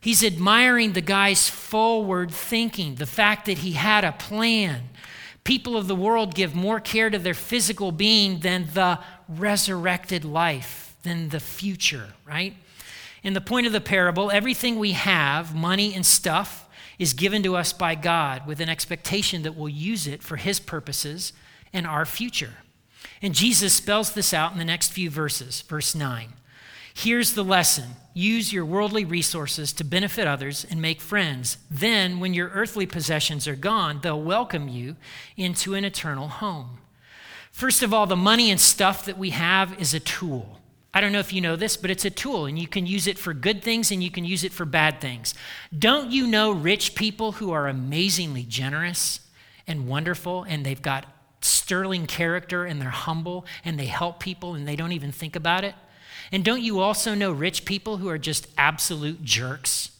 He's 0.00 0.24
admiring 0.24 0.92
the 0.92 1.02
guy's 1.02 1.48
forward 1.48 2.30
thinking, 2.30 2.94
the 2.94 3.06
fact 3.06 3.46
that 3.46 3.58
he 3.58 3.72
had 3.72 4.04
a 4.04 4.12
plan. 4.12 4.88
People 5.44 5.76
of 5.76 5.88
the 5.88 5.96
world 5.96 6.34
give 6.34 6.54
more 6.54 6.80
care 6.80 7.10
to 7.10 7.18
their 7.18 7.34
physical 7.34 7.92
being 7.92 8.40
than 8.40 8.68
the 8.72 8.98
resurrected 9.28 10.24
life, 10.24 10.94
than 11.02 11.30
the 11.30 11.40
future, 11.40 12.14
right? 12.26 12.54
In 13.22 13.34
the 13.34 13.40
point 13.40 13.66
of 13.66 13.72
the 13.72 13.80
parable, 13.80 14.30
everything 14.30 14.78
we 14.78 14.92
have, 14.92 15.54
money 15.54 15.94
and 15.94 16.04
stuff, 16.06 16.68
is 16.98 17.12
given 17.12 17.42
to 17.42 17.56
us 17.56 17.72
by 17.72 17.94
God 17.94 18.46
with 18.46 18.60
an 18.60 18.68
expectation 18.68 19.42
that 19.42 19.56
we'll 19.56 19.68
use 19.68 20.06
it 20.06 20.22
for 20.22 20.36
His 20.36 20.60
purposes 20.60 21.32
and 21.72 21.86
our 21.86 22.04
future. 22.04 22.54
And 23.22 23.34
Jesus 23.34 23.74
spells 23.74 24.12
this 24.12 24.32
out 24.32 24.52
in 24.52 24.58
the 24.58 24.64
next 24.64 24.92
few 24.92 25.10
verses. 25.10 25.62
Verse 25.62 25.94
9. 25.94 26.34
Here's 26.94 27.34
the 27.34 27.44
lesson 27.44 27.96
use 28.12 28.52
your 28.52 28.64
worldly 28.64 29.04
resources 29.04 29.72
to 29.72 29.84
benefit 29.84 30.26
others 30.26 30.66
and 30.68 30.82
make 30.82 31.00
friends. 31.00 31.58
Then, 31.70 32.20
when 32.20 32.34
your 32.34 32.48
earthly 32.48 32.84
possessions 32.84 33.46
are 33.46 33.56
gone, 33.56 34.00
they'll 34.02 34.20
welcome 34.20 34.68
you 34.68 34.96
into 35.36 35.74
an 35.74 35.84
eternal 35.84 36.28
home. 36.28 36.78
First 37.52 37.82
of 37.82 37.94
all, 37.94 38.06
the 38.06 38.16
money 38.16 38.50
and 38.50 38.60
stuff 38.60 39.04
that 39.04 39.18
we 39.18 39.30
have 39.30 39.80
is 39.80 39.94
a 39.94 40.00
tool. 40.00 40.59
I 40.92 41.00
don't 41.00 41.12
know 41.12 41.20
if 41.20 41.32
you 41.32 41.40
know 41.40 41.54
this, 41.54 41.76
but 41.76 41.90
it's 41.90 42.04
a 42.04 42.10
tool 42.10 42.46
and 42.46 42.58
you 42.58 42.66
can 42.66 42.84
use 42.84 43.06
it 43.06 43.16
for 43.16 43.32
good 43.32 43.62
things 43.62 43.92
and 43.92 44.02
you 44.02 44.10
can 44.10 44.24
use 44.24 44.42
it 44.42 44.52
for 44.52 44.64
bad 44.64 45.00
things. 45.00 45.34
Don't 45.76 46.10
you 46.10 46.26
know 46.26 46.50
rich 46.50 46.96
people 46.96 47.32
who 47.32 47.52
are 47.52 47.68
amazingly 47.68 48.42
generous 48.42 49.20
and 49.68 49.86
wonderful 49.86 50.42
and 50.42 50.66
they've 50.66 50.82
got 50.82 51.06
sterling 51.42 52.06
character 52.06 52.64
and 52.64 52.82
they're 52.82 52.90
humble 52.90 53.46
and 53.64 53.78
they 53.78 53.86
help 53.86 54.18
people 54.18 54.54
and 54.54 54.66
they 54.66 54.74
don't 54.74 54.90
even 54.92 55.12
think 55.12 55.36
about 55.36 55.62
it? 55.62 55.76
And 56.32 56.44
don't 56.44 56.62
you 56.62 56.80
also 56.80 57.14
know 57.14 57.30
rich 57.30 57.64
people 57.64 57.98
who 57.98 58.08
are 58.08 58.18
just 58.18 58.48
absolute 58.58 59.22
jerks, 59.22 59.92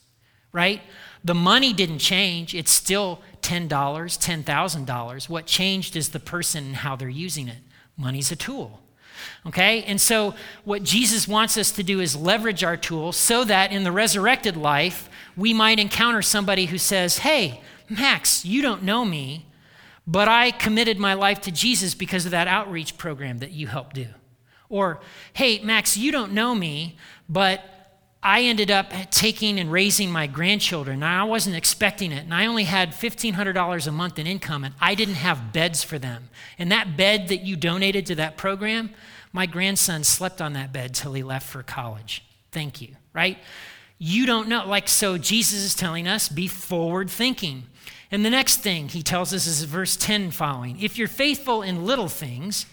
right? 0.52 0.82
The 1.22 1.34
money 1.34 1.72
didn't 1.72 1.98
change, 1.98 2.52
it's 2.52 2.70
still 2.70 3.20
$10, 3.42 3.68
$10,000. 3.68 5.28
What 5.28 5.46
changed 5.46 5.94
is 5.94 6.08
the 6.08 6.20
person 6.20 6.64
and 6.64 6.76
how 6.76 6.96
they're 6.96 7.08
using 7.08 7.46
it. 7.46 7.58
Money's 7.96 8.32
a 8.32 8.36
tool. 8.36 8.80
Okay? 9.46 9.82
And 9.84 10.00
so, 10.00 10.34
what 10.64 10.82
Jesus 10.82 11.26
wants 11.26 11.56
us 11.56 11.70
to 11.72 11.82
do 11.82 12.00
is 12.00 12.16
leverage 12.16 12.64
our 12.64 12.76
tools 12.76 13.16
so 13.16 13.44
that 13.44 13.72
in 13.72 13.84
the 13.84 13.92
resurrected 13.92 14.56
life, 14.56 15.08
we 15.36 15.52
might 15.54 15.78
encounter 15.78 16.22
somebody 16.22 16.66
who 16.66 16.78
says, 16.78 17.18
Hey, 17.18 17.60
Max, 17.88 18.44
you 18.44 18.62
don't 18.62 18.82
know 18.82 19.04
me, 19.04 19.46
but 20.06 20.28
I 20.28 20.50
committed 20.50 20.98
my 20.98 21.14
life 21.14 21.40
to 21.42 21.50
Jesus 21.50 21.94
because 21.94 22.24
of 22.24 22.30
that 22.30 22.48
outreach 22.48 22.96
program 22.96 23.38
that 23.38 23.52
you 23.52 23.66
helped 23.66 23.96
do. 23.96 24.06
Or, 24.68 25.00
Hey, 25.32 25.60
Max, 25.60 25.96
you 25.96 26.12
don't 26.12 26.32
know 26.32 26.54
me, 26.54 26.96
but 27.28 27.64
I 28.22 28.42
ended 28.42 28.70
up 28.70 28.92
taking 29.10 29.58
and 29.58 29.72
raising 29.72 30.10
my 30.10 30.26
grandchildren. 30.26 31.02
and 31.02 31.04
I 31.04 31.24
wasn't 31.24 31.56
expecting 31.56 32.12
it. 32.12 32.24
And 32.24 32.34
I 32.34 32.46
only 32.46 32.64
had 32.64 32.90
$1,500 32.90 33.86
a 33.86 33.92
month 33.92 34.18
in 34.18 34.26
income, 34.26 34.62
and 34.62 34.74
I 34.80 34.94
didn't 34.94 35.14
have 35.14 35.54
beds 35.54 35.82
for 35.82 35.98
them. 35.98 36.28
And 36.58 36.70
that 36.70 36.98
bed 36.98 37.28
that 37.28 37.40
you 37.40 37.56
donated 37.56 38.04
to 38.06 38.14
that 38.16 38.36
program, 38.36 38.90
my 39.32 39.46
grandson 39.46 40.04
slept 40.04 40.40
on 40.40 40.54
that 40.54 40.72
bed 40.72 40.94
till 40.94 41.12
he 41.12 41.22
left 41.22 41.48
for 41.48 41.62
college. 41.62 42.24
Thank 42.52 42.80
you, 42.80 42.96
right? 43.12 43.38
You 43.98 44.26
don't 44.26 44.48
know. 44.48 44.66
Like, 44.66 44.88
so 44.88 45.18
Jesus 45.18 45.60
is 45.60 45.74
telling 45.74 46.08
us 46.08 46.28
be 46.28 46.48
forward 46.48 47.10
thinking. 47.10 47.64
And 48.10 48.24
the 48.24 48.30
next 48.30 48.56
thing 48.56 48.88
he 48.88 49.02
tells 49.02 49.32
us 49.32 49.46
is 49.46 49.62
verse 49.64 49.96
10 49.96 50.32
following. 50.32 50.80
If 50.80 50.98
you're 50.98 51.06
faithful 51.06 51.62
in 51.62 51.84
little 51.84 52.08
things, 52.08 52.66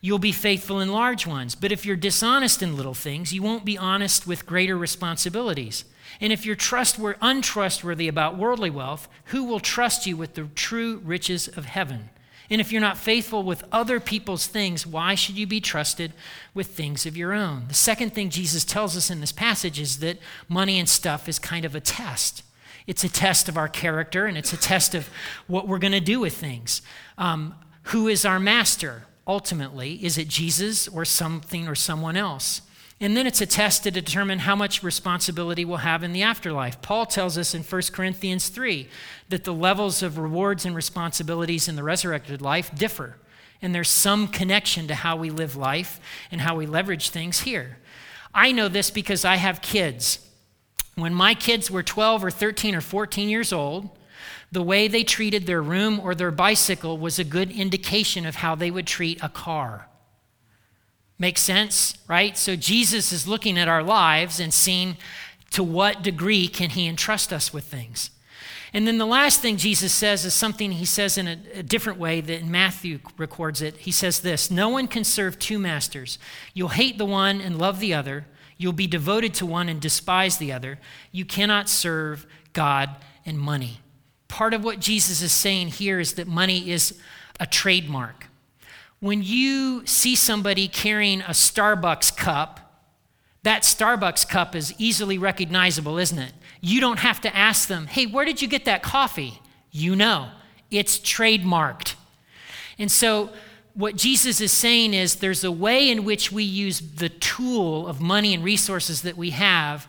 you'll 0.00 0.18
be 0.18 0.32
faithful 0.32 0.80
in 0.80 0.92
large 0.92 1.26
ones. 1.26 1.54
But 1.54 1.72
if 1.72 1.84
you're 1.84 1.96
dishonest 1.96 2.62
in 2.62 2.76
little 2.76 2.94
things, 2.94 3.32
you 3.32 3.42
won't 3.42 3.64
be 3.64 3.76
honest 3.76 4.26
with 4.26 4.46
greater 4.46 4.76
responsibilities. 4.76 5.84
And 6.20 6.32
if 6.32 6.46
you're 6.46 6.54
trustworthy, 6.54 7.18
untrustworthy 7.20 8.06
about 8.06 8.38
worldly 8.38 8.70
wealth, 8.70 9.08
who 9.26 9.44
will 9.44 9.60
trust 9.60 10.06
you 10.06 10.16
with 10.16 10.34
the 10.34 10.44
true 10.54 11.00
riches 11.04 11.48
of 11.48 11.64
heaven? 11.64 12.10
And 12.48 12.60
if 12.60 12.70
you're 12.70 12.80
not 12.80 12.96
faithful 12.96 13.42
with 13.42 13.64
other 13.72 13.98
people's 13.98 14.46
things, 14.46 14.86
why 14.86 15.14
should 15.14 15.36
you 15.36 15.46
be 15.46 15.60
trusted 15.60 16.12
with 16.54 16.68
things 16.68 17.06
of 17.06 17.16
your 17.16 17.32
own? 17.32 17.64
The 17.68 17.74
second 17.74 18.14
thing 18.14 18.30
Jesus 18.30 18.64
tells 18.64 18.96
us 18.96 19.10
in 19.10 19.20
this 19.20 19.32
passage 19.32 19.80
is 19.80 19.98
that 19.98 20.18
money 20.48 20.78
and 20.78 20.88
stuff 20.88 21.28
is 21.28 21.38
kind 21.38 21.64
of 21.64 21.74
a 21.74 21.80
test. 21.80 22.42
It's 22.86 23.02
a 23.02 23.08
test 23.08 23.48
of 23.48 23.56
our 23.56 23.68
character 23.68 24.26
and 24.26 24.38
it's 24.38 24.52
a 24.52 24.56
test 24.56 24.94
of 24.94 25.08
what 25.48 25.66
we're 25.66 25.78
going 25.78 25.92
to 25.92 26.00
do 26.00 26.20
with 26.20 26.36
things. 26.36 26.82
Um, 27.18 27.54
who 27.84 28.06
is 28.06 28.24
our 28.24 28.38
master 28.38 29.04
ultimately? 29.26 29.94
Is 30.04 30.18
it 30.18 30.28
Jesus 30.28 30.86
or 30.86 31.04
something 31.04 31.66
or 31.66 31.74
someone 31.74 32.16
else? 32.16 32.62
And 32.98 33.14
then 33.14 33.26
it's 33.26 33.42
a 33.42 33.46
test 33.46 33.82
to 33.82 33.90
determine 33.90 34.40
how 34.40 34.56
much 34.56 34.82
responsibility 34.82 35.66
we'll 35.66 35.78
have 35.78 36.02
in 36.02 36.12
the 36.12 36.22
afterlife. 36.22 36.80
Paul 36.80 37.04
tells 37.04 37.36
us 37.36 37.54
in 37.54 37.62
1 37.62 37.82
Corinthians 37.92 38.48
3 38.48 38.88
that 39.28 39.44
the 39.44 39.52
levels 39.52 40.02
of 40.02 40.16
rewards 40.16 40.64
and 40.64 40.74
responsibilities 40.74 41.68
in 41.68 41.76
the 41.76 41.82
resurrected 41.82 42.40
life 42.40 42.74
differ. 42.74 43.16
And 43.60 43.74
there's 43.74 43.90
some 43.90 44.28
connection 44.28 44.88
to 44.88 44.94
how 44.94 45.16
we 45.16 45.28
live 45.28 45.56
life 45.56 46.00
and 46.30 46.40
how 46.40 46.56
we 46.56 46.64
leverage 46.64 47.10
things 47.10 47.40
here. 47.40 47.78
I 48.34 48.52
know 48.52 48.68
this 48.68 48.90
because 48.90 49.24
I 49.24 49.36
have 49.36 49.60
kids. 49.60 50.18
When 50.94 51.14
my 51.14 51.34
kids 51.34 51.70
were 51.70 51.82
12 51.82 52.24
or 52.24 52.30
13 52.30 52.74
or 52.74 52.80
14 52.80 53.28
years 53.28 53.52
old, 53.52 53.90
the 54.50 54.62
way 54.62 54.88
they 54.88 55.04
treated 55.04 55.46
their 55.46 55.62
room 55.62 56.00
or 56.00 56.14
their 56.14 56.30
bicycle 56.30 56.96
was 56.96 57.18
a 57.18 57.24
good 57.24 57.50
indication 57.50 58.24
of 58.24 58.36
how 58.36 58.54
they 58.54 58.70
would 58.70 58.86
treat 58.86 59.22
a 59.22 59.28
car. 59.28 59.88
Makes 61.18 61.42
sense, 61.42 61.96
right? 62.08 62.36
So 62.36 62.56
Jesus 62.56 63.12
is 63.12 63.26
looking 63.26 63.58
at 63.58 63.68
our 63.68 63.82
lives 63.82 64.38
and 64.38 64.52
seeing 64.52 64.96
to 65.50 65.62
what 65.62 66.02
degree 66.02 66.48
can 66.48 66.70
he 66.70 66.86
entrust 66.86 67.32
us 67.32 67.52
with 67.52 67.64
things. 67.64 68.10
And 68.74 68.86
then 68.86 68.98
the 68.98 69.06
last 69.06 69.40
thing 69.40 69.56
Jesus 69.56 69.92
says 69.92 70.26
is 70.26 70.34
something 70.34 70.72
he 70.72 70.84
says 70.84 71.16
in 71.16 71.28
a, 71.28 71.38
a, 71.54 71.62
different 71.62 71.98
way 71.98 72.20
that 72.20 72.44
Matthew 72.44 72.98
records 73.16 73.62
it. 73.62 73.76
He 73.78 73.90
says 73.90 74.20
this 74.20 74.50
No 74.50 74.68
one 74.68 74.86
can 74.88 75.04
serve 75.04 75.38
two 75.38 75.58
masters. 75.58 76.18
You'll 76.52 76.68
hate 76.68 76.98
the 76.98 77.06
one 77.06 77.40
and 77.40 77.58
love 77.58 77.80
the 77.80 77.94
other. 77.94 78.26
You'll 78.58 78.72
be 78.74 78.86
devoted 78.86 79.32
to 79.34 79.46
one 79.46 79.68
and 79.68 79.80
despise 79.80 80.36
the 80.36 80.52
other. 80.52 80.78
You 81.12 81.24
cannot 81.24 81.68
serve 81.68 82.26
God 82.52 82.90
and 83.24 83.38
money. 83.38 83.80
Part 84.28 84.52
of 84.54 84.64
what 84.64 84.80
Jesus 84.80 85.22
is 85.22 85.32
saying 85.32 85.68
here 85.68 86.00
is 86.00 86.14
that 86.14 86.26
money 86.26 86.70
is 86.70 86.98
a 87.38 87.46
trademark. 87.46 88.25
When 89.00 89.22
you 89.22 89.86
see 89.86 90.14
somebody 90.16 90.68
carrying 90.68 91.20
a 91.20 91.30
Starbucks 91.30 92.16
cup, 92.16 92.60
that 93.42 93.62
Starbucks 93.62 94.28
cup 94.28 94.54
is 94.54 94.74
easily 94.78 95.18
recognizable, 95.18 95.98
isn't 95.98 96.18
it? 96.18 96.32
You 96.60 96.80
don't 96.80 96.98
have 96.98 97.20
to 97.20 97.36
ask 97.36 97.68
them, 97.68 97.86
hey, 97.86 98.06
where 98.06 98.24
did 98.24 98.42
you 98.42 98.48
get 98.48 98.64
that 98.64 98.82
coffee? 98.82 99.40
You 99.70 99.94
know, 99.94 100.30
it's 100.70 100.98
trademarked. 100.98 101.94
And 102.78 102.90
so, 102.90 103.30
what 103.74 103.94
Jesus 103.94 104.40
is 104.40 104.52
saying 104.52 104.94
is 104.94 105.16
there's 105.16 105.44
a 105.44 105.52
way 105.52 105.90
in 105.90 106.04
which 106.04 106.32
we 106.32 106.42
use 106.42 106.80
the 106.80 107.10
tool 107.10 107.86
of 107.86 108.00
money 108.00 108.32
and 108.32 108.42
resources 108.42 109.02
that 109.02 109.18
we 109.18 109.30
have 109.30 109.86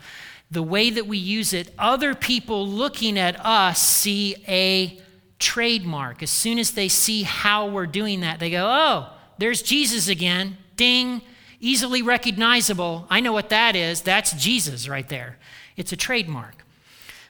the 0.50 0.64
way 0.64 0.90
that 0.90 1.08
we 1.08 1.18
use 1.18 1.54
it, 1.54 1.74
other 1.78 2.16
people 2.16 2.68
looking 2.68 3.18
at 3.18 3.44
us 3.46 3.82
see 3.82 4.36
a 4.48 5.00
trademark. 5.40 6.24
As 6.24 6.30
soon 6.30 6.60
as 6.60 6.72
they 6.72 6.88
see 6.88 7.24
how 7.24 7.68
we're 7.68 7.86
doing 7.86 8.22
that, 8.22 8.40
they 8.40 8.50
go, 8.50 8.66
oh, 8.68 9.14
there's 9.38 9.62
Jesus 9.62 10.08
again. 10.08 10.58
Ding. 10.76 11.22
Easily 11.60 12.02
recognizable. 12.02 13.08
I 13.10 13.20
know 13.20 13.34
what 13.34 13.50
that 13.50 13.76
is. 13.76 14.02
That's 14.02 14.32
Jesus 14.34 14.88
right 14.88 15.08
there. 15.08 15.38
It's 15.76 15.92
a 15.92 15.98
trademark. 15.98 16.64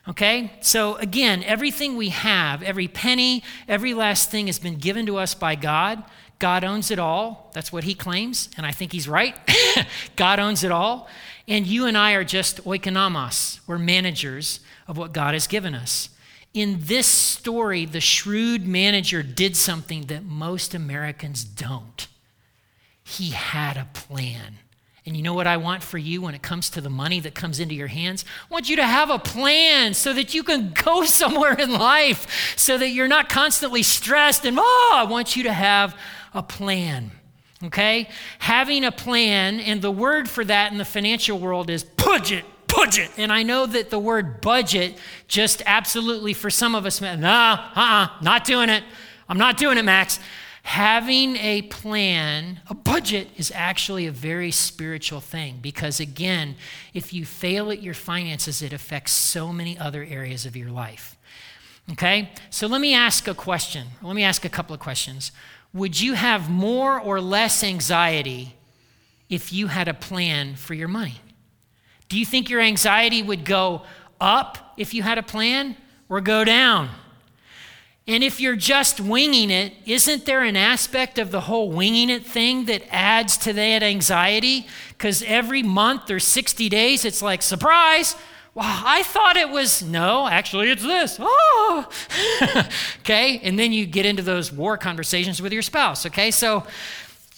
Okay? 0.07 0.51
So 0.61 0.95
again, 0.95 1.43
everything 1.43 1.97
we 1.97 2.09
have, 2.09 2.63
every 2.63 2.87
penny, 2.87 3.43
every 3.67 3.93
last 3.93 4.31
thing 4.31 4.47
has 4.47 4.59
been 4.59 4.75
given 4.75 5.05
to 5.05 5.17
us 5.17 5.33
by 5.33 5.55
God. 5.55 6.03
God 6.39 6.63
owns 6.63 6.91
it 6.91 6.99
all. 6.99 7.49
That's 7.53 7.73
what 7.73 7.83
he 7.83 7.95
claims, 7.95 8.49
and 8.57 8.65
I 8.65 8.71
think 8.71 8.91
he's 8.91 9.07
right. 9.07 9.35
God 10.15 10.39
owns 10.39 10.63
it 10.63 10.71
all. 10.71 11.07
And 11.47 11.65
you 11.65 11.85
and 11.85 11.97
I 11.97 12.13
are 12.13 12.23
just 12.23 12.63
oikonomos. 12.63 13.59
We're 13.65 13.79
managers 13.79 14.59
of 14.87 14.97
what 14.97 15.13
God 15.13 15.33
has 15.33 15.47
given 15.47 15.73
us. 15.73 16.09
In 16.57 16.79
this 16.85 17.05
story, 17.05 17.85
the 17.85 18.01
shrewd 18.01 18.65
manager 18.65 19.21
did 19.21 19.55
something 19.55 20.07
that 20.07 20.23
most 20.23 20.73
Americans 20.73 21.43
don't. 21.43 22.07
He 23.03 23.29
had 23.29 23.77
a 23.77 23.87
plan. 23.93 24.57
And 25.05 25.15
you 25.15 25.21
know 25.21 25.35
what 25.35 25.45
I 25.45 25.57
want 25.57 25.83
for 25.83 25.99
you 25.99 26.23
when 26.23 26.33
it 26.33 26.41
comes 26.41 26.71
to 26.71 26.81
the 26.81 26.89
money 26.89 27.19
that 27.19 27.35
comes 27.35 27.59
into 27.59 27.75
your 27.75 27.85
hands? 27.85 28.25
I 28.49 28.53
want 28.55 28.69
you 28.69 28.75
to 28.77 28.87
have 28.87 29.11
a 29.11 29.19
plan 29.19 29.93
so 29.93 30.13
that 30.13 30.33
you 30.33 30.41
can 30.41 30.73
go 30.73 31.03
somewhere 31.05 31.53
in 31.53 31.73
life, 31.73 32.55
so 32.57 32.75
that 32.75 32.89
you're 32.89 33.07
not 33.07 33.29
constantly 33.29 33.83
stressed 33.83 34.43
and, 34.43 34.57
oh, 34.59 34.93
I 34.95 35.03
want 35.03 35.35
you 35.35 35.43
to 35.43 35.53
have 35.53 35.95
a 36.33 36.41
plan. 36.41 37.11
Okay? 37.65 38.09
Having 38.39 38.83
a 38.83 38.91
plan, 38.91 39.59
and 39.59 39.79
the 39.79 39.91
word 39.91 40.27
for 40.27 40.43
that 40.43 40.71
in 40.71 40.79
the 40.79 40.85
financial 40.85 41.37
world 41.37 41.69
is 41.69 41.83
budget, 41.83 42.45
budget. 42.67 43.11
And 43.17 43.31
I 43.31 43.43
know 43.43 43.65
that 43.65 43.89
the 43.89 43.99
word 43.99 44.41
budget 44.41 44.97
just 45.27 45.61
absolutely 45.65 46.33
for 46.33 46.49
some 46.49 46.75
of 46.75 46.85
us, 46.85 47.01
nah, 47.01 47.13
uh 47.15 47.79
uh-uh, 47.79 48.07
not 48.21 48.45
doing 48.45 48.69
it. 48.69 48.83
I'm 49.29 49.37
not 49.37 49.57
doing 49.57 49.77
it, 49.77 49.83
Max. 49.83 50.19
Having 50.63 51.37
a 51.37 51.61
plan, 51.63 52.59
a 52.69 52.73
budget, 52.73 53.29
is 53.37 53.53
actually 53.55 54.05
a 54.05 54.11
very 54.11 54.51
spiritual 54.51 55.21
thing 55.21 55.59
because, 55.61 56.01
again, 56.01 56.55
if 56.93 57.13
you 57.13 57.25
fail 57.25 57.71
at 57.71 57.81
your 57.81 57.93
finances, 57.93 58.61
it 58.61 58.73
affects 58.73 59.13
so 59.13 59.53
many 59.53 59.77
other 59.77 60.03
areas 60.03 60.45
of 60.45 60.57
your 60.57 60.69
life. 60.69 61.15
Okay? 61.93 62.31
So 62.49 62.67
let 62.67 62.81
me 62.81 62.93
ask 62.93 63.29
a 63.29 63.33
question. 63.33 63.87
Let 64.01 64.15
me 64.15 64.23
ask 64.23 64.43
a 64.43 64.49
couple 64.49 64.73
of 64.73 64.81
questions. 64.81 65.31
Would 65.73 66.01
you 66.01 66.13
have 66.13 66.49
more 66.49 66.99
or 66.99 67.21
less 67.21 67.63
anxiety 67.63 68.55
if 69.29 69.53
you 69.53 69.67
had 69.67 69.87
a 69.87 69.93
plan 69.93 70.55
for 70.55 70.73
your 70.73 70.89
money? 70.89 71.21
Do 72.09 72.17
you 72.17 72.25
think 72.25 72.49
your 72.49 72.61
anxiety 72.61 73.21
would 73.21 73.45
go 73.45 73.81
up 74.19 74.73
if 74.77 74.93
you 74.93 75.03
had 75.03 75.17
a 75.17 75.23
plan 75.23 75.75
or 76.09 76.21
go 76.21 76.43
down? 76.43 76.89
And 78.09 78.23
if 78.23 78.39
you're 78.39 78.55
just 78.55 79.01
winging 79.01 79.51
it, 79.51 79.73
isn't 79.85 80.25
there 80.25 80.41
an 80.41 80.55
aspect 80.55 81.19
of 81.19 81.31
the 81.31 81.41
whole 81.41 81.69
winging 81.69 82.09
it 82.09 82.25
thing 82.25 82.65
that 82.65 82.83
adds 82.89 83.35
to 83.39 83.51
that 83.51 83.83
anxiety? 83.83 84.65
Because 84.89 85.21
every 85.23 85.61
month 85.61 86.09
or 86.09 86.21
60 86.21 86.69
days, 86.69 87.03
it's 87.03 87.21
like, 87.21 87.41
surprise, 87.41 88.15
wow, 88.53 88.81
I 88.85 89.03
thought 89.03 89.35
it 89.35 89.49
was, 89.49 89.83
no, 89.83 90.25
actually 90.25 90.71
it's 90.71 90.83
this. 90.83 91.17
Oh, 91.19 91.89
okay. 92.99 93.41
And 93.43 93.59
then 93.59 93.73
you 93.73 93.85
get 93.85 94.05
into 94.05 94.23
those 94.23 94.53
war 94.53 94.77
conversations 94.77 95.41
with 95.41 95.51
your 95.51 95.61
spouse. 95.61 96.05
Okay. 96.05 96.31
So, 96.31 96.65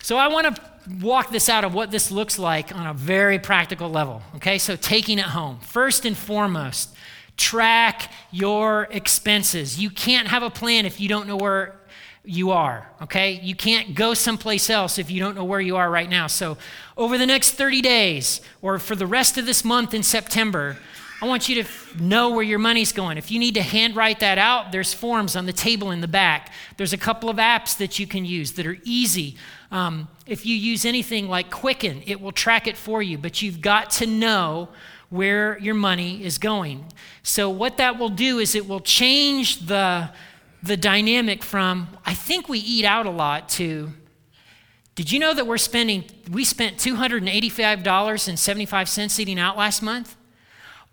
so 0.03 0.17
I 0.17 0.27
want 0.27 0.55
to 0.55 0.61
walk 1.01 1.31
this 1.31 1.49
out 1.49 1.63
of 1.63 1.73
what 1.73 1.91
this 1.91 2.11
looks 2.11 2.39
like 2.39 2.75
on 2.75 2.87
a 2.87 2.93
very 2.93 3.39
practical 3.39 3.89
level. 3.89 4.21
Okay. 4.35 4.57
So 4.57 4.75
taking 4.75 5.19
it 5.19 5.25
home. 5.25 5.59
First 5.59 6.05
and 6.05 6.17
foremost, 6.17 6.95
track 7.37 8.11
your 8.31 8.87
expenses. 8.91 9.79
You 9.79 9.89
can't 9.89 10.27
have 10.27 10.43
a 10.43 10.49
plan 10.49 10.85
if 10.85 10.99
you 10.99 11.07
don't 11.07 11.27
know 11.27 11.37
where 11.37 11.79
you 12.23 12.51
are, 12.51 12.87
okay? 13.01 13.39
You 13.41 13.55
can't 13.55 13.95
go 13.95 14.13
someplace 14.13 14.69
else 14.69 14.99
if 14.99 15.09
you 15.09 15.19
don't 15.19 15.35
know 15.35 15.45
where 15.45 15.61
you 15.61 15.77
are 15.77 15.89
right 15.89 16.09
now. 16.09 16.27
So, 16.27 16.57
over 16.97 17.17
the 17.17 17.25
next 17.25 17.53
30 17.53 17.81
days 17.81 18.41
or 18.61 18.77
for 18.77 18.95
the 18.95 19.07
rest 19.07 19.37
of 19.37 19.45
this 19.45 19.63
month 19.63 19.93
in 19.93 20.03
September, 20.03 20.77
I 21.21 21.27
want 21.27 21.49
you 21.49 21.61
to 21.61 21.69
know 22.01 22.31
where 22.31 22.43
your 22.43 22.59
money's 22.59 22.93
going. 22.93 23.17
If 23.17 23.29
you 23.29 23.39
need 23.39 23.55
to 23.55 23.61
handwrite 23.61 24.21
that 24.21 24.37
out, 24.37 24.71
there's 24.71 24.93
forms 24.93 25.35
on 25.35 25.45
the 25.45 25.51
table 25.51 25.91
in 25.91 25.99
the 25.99 26.07
back. 26.07 26.53
There's 26.77 26.93
a 26.93 26.97
couple 26.97 27.29
of 27.29 27.35
apps 27.35 27.75
that 27.77 27.99
you 27.99 28.07
can 28.07 28.23
use 28.23 28.53
that 28.53 28.65
are 28.65 28.77
easy. 28.85 29.35
Um, 29.69 30.07
if 30.25 30.45
you 30.45 30.55
use 30.55 30.85
anything 30.85 31.27
like 31.27 31.51
Quicken, 31.51 32.03
it 32.05 32.21
will 32.21 32.31
track 32.31 32.67
it 32.67 32.77
for 32.77 33.01
you, 33.01 33.17
but 33.17 33.41
you've 33.41 33.59
got 33.59 33.89
to 33.91 34.05
know 34.05 34.69
where 35.09 35.59
your 35.59 35.75
money 35.75 36.23
is 36.23 36.37
going. 36.37 36.85
So, 37.21 37.49
what 37.49 37.75
that 37.77 37.99
will 37.99 38.09
do 38.09 38.39
is 38.39 38.55
it 38.55 38.65
will 38.65 38.79
change 38.79 39.67
the, 39.67 40.11
the 40.63 40.77
dynamic 40.77 41.43
from, 41.43 41.89
I 42.05 42.13
think 42.13 42.47
we 42.47 42.59
eat 42.59 42.85
out 42.85 43.05
a 43.05 43.11
lot, 43.11 43.49
to, 43.49 43.91
did 44.95 45.11
you 45.11 45.19
know 45.19 45.33
that 45.33 45.45
we're 45.45 45.57
spending, 45.57 46.05
we 46.31 46.45
spent 46.45 46.77
$285.75 46.77 49.19
eating 49.19 49.39
out 49.39 49.57
last 49.57 49.81
month? 49.81 50.15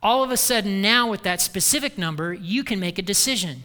All 0.03 0.23
of 0.23 0.31
a 0.31 0.37
sudden, 0.37 0.81
now 0.81 1.11
with 1.11 1.23
that 1.23 1.41
specific 1.41 1.97
number, 1.99 2.33
you 2.33 2.63
can 2.65 2.79
make 2.79 2.99
a 2.99 3.03
decision. 3.03 3.65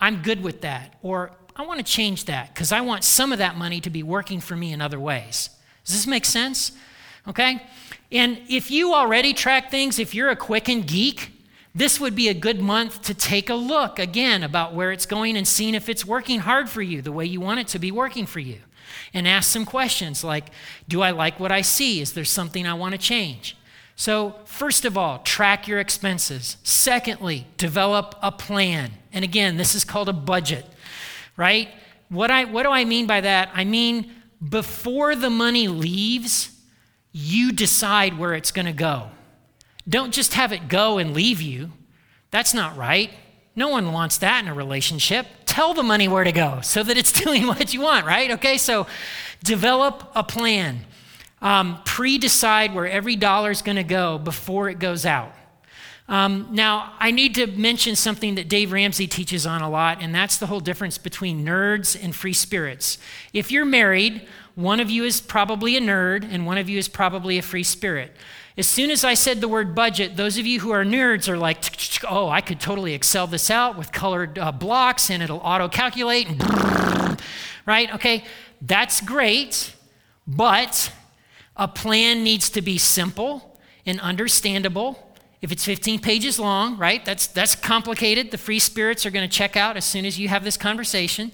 I'm 0.00 0.22
good 0.22 0.42
with 0.42 0.60
that. 0.62 0.94
Or 1.02 1.32
I 1.56 1.66
want 1.66 1.78
to 1.78 1.84
change 1.84 2.24
that 2.26 2.54
because 2.54 2.72
I 2.72 2.80
want 2.80 3.04
some 3.04 3.32
of 3.32 3.38
that 3.38 3.56
money 3.56 3.80
to 3.80 3.90
be 3.90 4.02
working 4.02 4.40
for 4.40 4.56
me 4.56 4.72
in 4.72 4.80
other 4.80 5.00
ways. 5.00 5.50
Does 5.84 5.94
this 5.94 6.06
make 6.06 6.24
sense? 6.24 6.72
Okay? 7.26 7.62
And 8.10 8.40
if 8.48 8.70
you 8.70 8.94
already 8.94 9.34
track 9.34 9.70
things, 9.70 9.98
if 9.98 10.14
you're 10.14 10.30
a 10.30 10.36
Quicken 10.36 10.82
geek, 10.82 11.32
this 11.74 12.00
would 12.00 12.14
be 12.14 12.28
a 12.28 12.34
good 12.34 12.60
month 12.60 13.02
to 13.02 13.14
take 13.14 13.50
a 13.50 13.54
look 13.54 13.98
again 13.98 14.42
about 14.42 14.74
where 14.74 14.90
it's 14.92 15.06
going 15.06 15.36
and 15.36 15.46
seeing 15.46 15.74
if 15.74 15.88
it's 15.88 16.04
working 16.04 16.40
hard 16.40 16.68
for 16.68 16.82
you 16.82 17.02
the 17.02 17.12
way 17.12 17.26
you 17.26 17.40
want 17.40 17.60
it 17.60 17.68
to 17.68 17.78
be 17.78 17.92
working 17.92 18.26
for 18.26 18.40
you. 18.40 18.58
And 19.12 19.28
ask 19.28 19.50
some 19.50 19.64
questions 19.64 20.24
like 20.24 20.50
Do 20.88 21.02
I 21.02 21.10
like 21.10 21.38
what 21.38 21.52
I 21.52 21.60
see? 21.60 22.00
Is 22.00 22.14
there 22.14 22.24
something 22.24 22.66
I 22.66 22.74
want 22.74 22.92
to 22.92 22.98
change? 22.98 23.56
So, 23.98 24.36
first 24.44 24.84
of 24.84 24.96
all, 24.96 25.18
track 25.18 25.66
your 25.66 25.80
expenses. 25.80 26.56
Secondly, 26.62 27.48
develop 27.56 28.14
a 28.22 28.30
plan. 28.30 28.92
And 29.12 29.24
again, 29.24 29.56
this 29.56 29.74
is 29.74 29.84
called 29.84 30.08
a 30.08 30.12
budget, 30.12 30.64
right? 31.36 31.68
What, 32.08 32.30
I, 32.30 32.44
what 32.44 32.62
do 32.62 32.70
I 32.70 32.84
mean 32.84 33.08
by 33.08 33.20
that? 33.22 33.50
I 33.52 33.64
mean, 33.64 34.12
before 34.48 35.16
the 35.16 35.30
money 35.30 35.66
leaves, 35.66 36.56
you 37.10 37.50
decide 37.50 38.16
where 38.16 38.34
it's 38.34 38.52
going 38.52 38.66
to 38.66 38.72
go. 38.72 39.08
Don't 39.88 40.14
just 40.14 40.34
have 40.34 40.52
it 40.52 40.68
go 40.68 40.98
and 40.98 41.12
leave 41.12 41.42
you. 41.42 41.72
That's 42.30 42.54
not 42.54 42.76
right. 42.76 43.10
No 43.56 43.66
one 43.66 43.90
wants 43.92 44.18
that 44.18 44.44
in 44.44 44.48
a 44.48 44.54
relationship. 44.54 45.26
Tell 45.44 45.74
the 45.74 45.82
money 45.82 46.06
where 46.06 46.22
to 46.22 46.30
go 46.30 46.60
so 46.62 46.84
that 46.84 46.96
it's 46.96 47.10
doing 47.24 47.48
what 47.48 47.74
you 47.74 47.80
want, 47.80 48.06
right? 48.06 48.30
Okay, 48.30 48.58
so 48.58 48.86
develop 49.42 50.08
a 50.14 50.22
plan. 50.22 50.84
Um, 51.40 51.80
pre 51.84 52.18
decide 52.18 52.74
where 52.74 52.88
every 52.88 53.16
dollar 53.16 53.50
is 53.50 53.62
going 53.62 53.76
to 53.76 53.84
go 53.84 54.18
before 54.18 54.68
it 54.68 54.78
goes 54.78 55.06
out. 55.06 55.34
Um, 56.08 56.48
now, 56.52 56.94
I 56.98 57.10
need 57.10 57.34
to 57.34 57.46
mention 57.46 57.94
something 57.94 58.36
that 58.36 58.48
Dave 58.48 58.72
Ramsey 58.72 59.06
teaches 59.06 59.46
on 59.46 59.60
a 59.60 59.68
lot, 59.68 59.98
and 60.00 60.14
that's 60.14 60.38
the 60.38 60.46
whole 60.46 60.60
difference 60.60 60.96
between 60.96 61.44
nerds 61.44 62.02
and 62.02 62.16
free 62.16 62.32
spirits. 62.32 62.96
If 63.34 63.52
you're 63.52 63.66
married, 63.66 64.26
one 64.54 64.80
of 64.80 64.88
you 64.88 65.04
is 65.04 65.20
probably 65.20 65.76
a 65.76 65.80
nerd, 65.80 66.26
and 66.28 66.46
one 66.46 66.56
of 66.56 66.68
you 66.68 66.78
is 66.78 66.88
probably 66.88 67.36
a 67.36 67.42
free 67.42 67.62
spirit. 67.62 68.16
As 68.56 68.66
soon 68.66 68.90
as 68.90 69.04
I 69.04 69.14
said 69.14 69.40
the 69.40 69.46
word 69.46 69.74
budget, 69.74 70.16
those 70.16 70.36
of 70.36 70.46
you 70.46 70.58
who 70.58 70.70
are 70.70 70.84
nerds 70.84 71.28
are 71.28 71.36
like, 71.36 71.62
oh, 72.08 72.28
I 72.28 72.40
could 72.40 72.58
totally 72.58 72.92
excel 72.92 73.28
this 73.28 73.50
out 73.50 73.78
with 73.78 73.92
colored 73.92 74.36
uh, 74.36 74.50
blocks 74.50 75.10
and 75.10 75.22
it'll 75.22 75.38
auto 75.38 75.68
calculate, 75.68 76.26
right? 77.66 77.94
Okay, 77.94 78.24
that's 78.60 79.00
great, 79.00 79.76
but 80.26 80.90
a 81.58 81.68
plan 81.68 82.22
needs 82.22 82.48
to 82.50 82.62
be 82.62 82.78
simple 82.78 83.58
and 83.84 84.00
understandable. 84.00 85.04
If 85.40 85.52
it's 85.52 85.64
15 85.64 86.00
pages 86.00 86.38
long, 86.38 86.78
right? 86.78 87.04
That's 87.04 87.26
that's 87.26 87.54
complicated. 87.54 88.30
The 88.30 88.38
free 88.38 88.58
spirits 88.58 89.04
are 89.06 89.10
going 89.10 89.28
to 89.28 89.34
check 89.34 89.56
out 89.56 89.76
as 89.76 89.84
soon 89.84 90.04
as 90.04 90.18
you 90.18 90.28
have 90.28 90.44
this 90.44 90.56
conversation. 90.56 91.32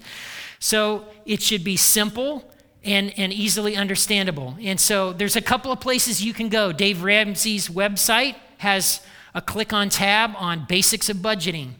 So 0.59 1.05
it 1.25 1.41
should 1.41 1.63
be 1.63 1.77
simple 1.77 2.51
and, 2.83 3.13
and 3.17 3.33
easily 3.33 3.75
understandable. 3.75 4.55
And 4.61 4.79
so 4.79 5.11
there's 5.11 5.35
a 5.35 5.41
couple 5.41 5.71
of 5.71 5.79
places 5.79 6.23
you 6.23 6.33
can 6.33 6.49
go. 6.49 6.71
Dave 6.71 7.03
Ramsey's 7.03 7.67
website 7.67 8.35
has 8.59 9.01
a 9.33 9.41
click 9.41 9.73
on 9.73 9.89
tab 9.89 10.31
on 10.37 10.65
basics 10.67 11.09
of 11.09 11.17
budgeting. 11.17 11.71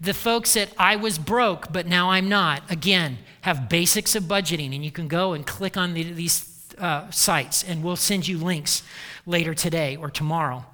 The 0.00 0.14
folks 0.14 0.56
at 0.56 0.70
I 0.78 0.96
was 0.96 1.18
broke, 1.18 1.72
but 1.72 1.86
now 1.86 2.10
I'm 2.10 2.28
not, 2.28 2.70
again, 2.70 3.18
have 3.42 3.68
basics 3.68 4.16
of 4.16 4.24
budgeting. 4.24 4.74
And 4.74 4.84
you 4.84 4.90
can 4.90 5.06
go 5.06 5.32
and 5.34 5.46
click 5.46 5.76
on 5.76 5.94
the, 5.94 6.02
these 6.02 6.53
uh, 6.78 7.10
sites, 7.10 7.62
and 7.62 7.82
we'll 7.82 7.96
send 7.96 8.26
you 8.26 8.38
links 8.38 8.82
later 9.26 9.54
today 9.54 9.96
or 9.96 10.10
tomorrow. 10.10 10.64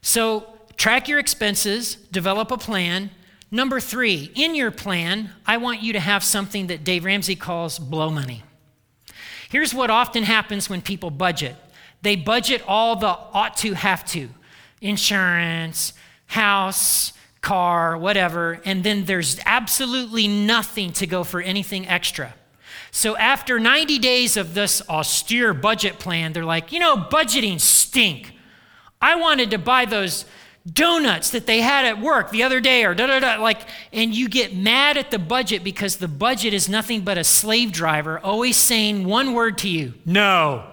So, 0.00 0.46
track 0.76 1.08
your 1.08 1.18
expenses, 1.18 1.96
develop 1.96 2.50
a 2.50 2.58
plan. 2.58 3.10
Number 3.50 3.80
three, 3.80 4.30
in 4.34 4.54
your 4.54 4.70
plan, 4.70 5.30
I 5.46 5.56
want 5.56 5.82
you 5.82 5.92
to 5.94 6.00
have 6.00 6.22
something 6.22 6.68
that 6.68 6.84
Dave 6.84 7.04
Ramsey 7.04 7.34
calls 7.34 7.78
blow 7.78 8.10
money. 8.10 8.42
Here's 9.48 9.72
what 9.72 9.90
often 9.90 10.24
happens 10.24 10.68
when 10.68 10.82
people 10.82 11.10
budget 11.10 11.56
they 12.02 12.14
budget 12.14 12.62
all 12.66 12.96
the 12.96 13.08
ought 13.08 13.56
to, 13.58 13.74
have 13.74 14.04
to. 14.06 14.28
insurance, 14.80 15.92
house, 16.26 17.12
car, 17.40 17.96
whatever, 17.96 18.60
and 18.64 18.84
then 18.84 19.04
there's 19.04 19.40
absolutely 19.44 20.28
nothing 20.28 20.92
to 20.92 21.06
go 21.06 21.24
for 21.24 21.40
anything 21.40 21.88
extra. 21.88 22.34
So 22.90 23.16
after 23.16 23.58
90 23.58 23.98
days 23.98 24.36
of 24.36 24.54
this 24.54 24.82
austere 24.88 25.54
budget 25.54 25.98
plan, 25.98 26.32
they're 26.32 26.44
like, 26.44 26.72
you 26.72 26.80
know, 26.80 26.96
budgeting 26.96 27.60
stink. 27.60 28.32
I 29.00 29.16
wanted 29.16 29.50
to 29.50 29.58
buy 29.58 29.84
those 29.84 30.24
donuts 30.72 31.30
that 31.30 31.46
they 31.46 31.60
had 31.60 31.84
at 31.84 32.00
work 32.00 32.30
the 32.30 32.42
other 32.42 32.60
day 32.60 32.84
or 32.84 32.94
da 32.94 33.06
da 33.06 33.20
da 33.20 33.40
like 33.40 33.60
and 33.92 34.14
you 34.14 34.28
get 34.28 34.54
mad 34.54 34.98
at 34.98 35.10
the 35.10 35.18
budget 35.18 35.64
because 35.64 35.96
the 35.96 36.08
budget 36.08 36.52
is 36.52 36.68
nothing 36.68 37.00
but 37.00 37.16
a 37.16 37.24
slave 37.24 37.72
driver 37.72 38.18
always 38.18 38.56
saying 38.56 39.04
one 39.04 39.32
word 39.32 39.56
to 39.56 39.68
you 39.68 39.94
no. 40.04 40.66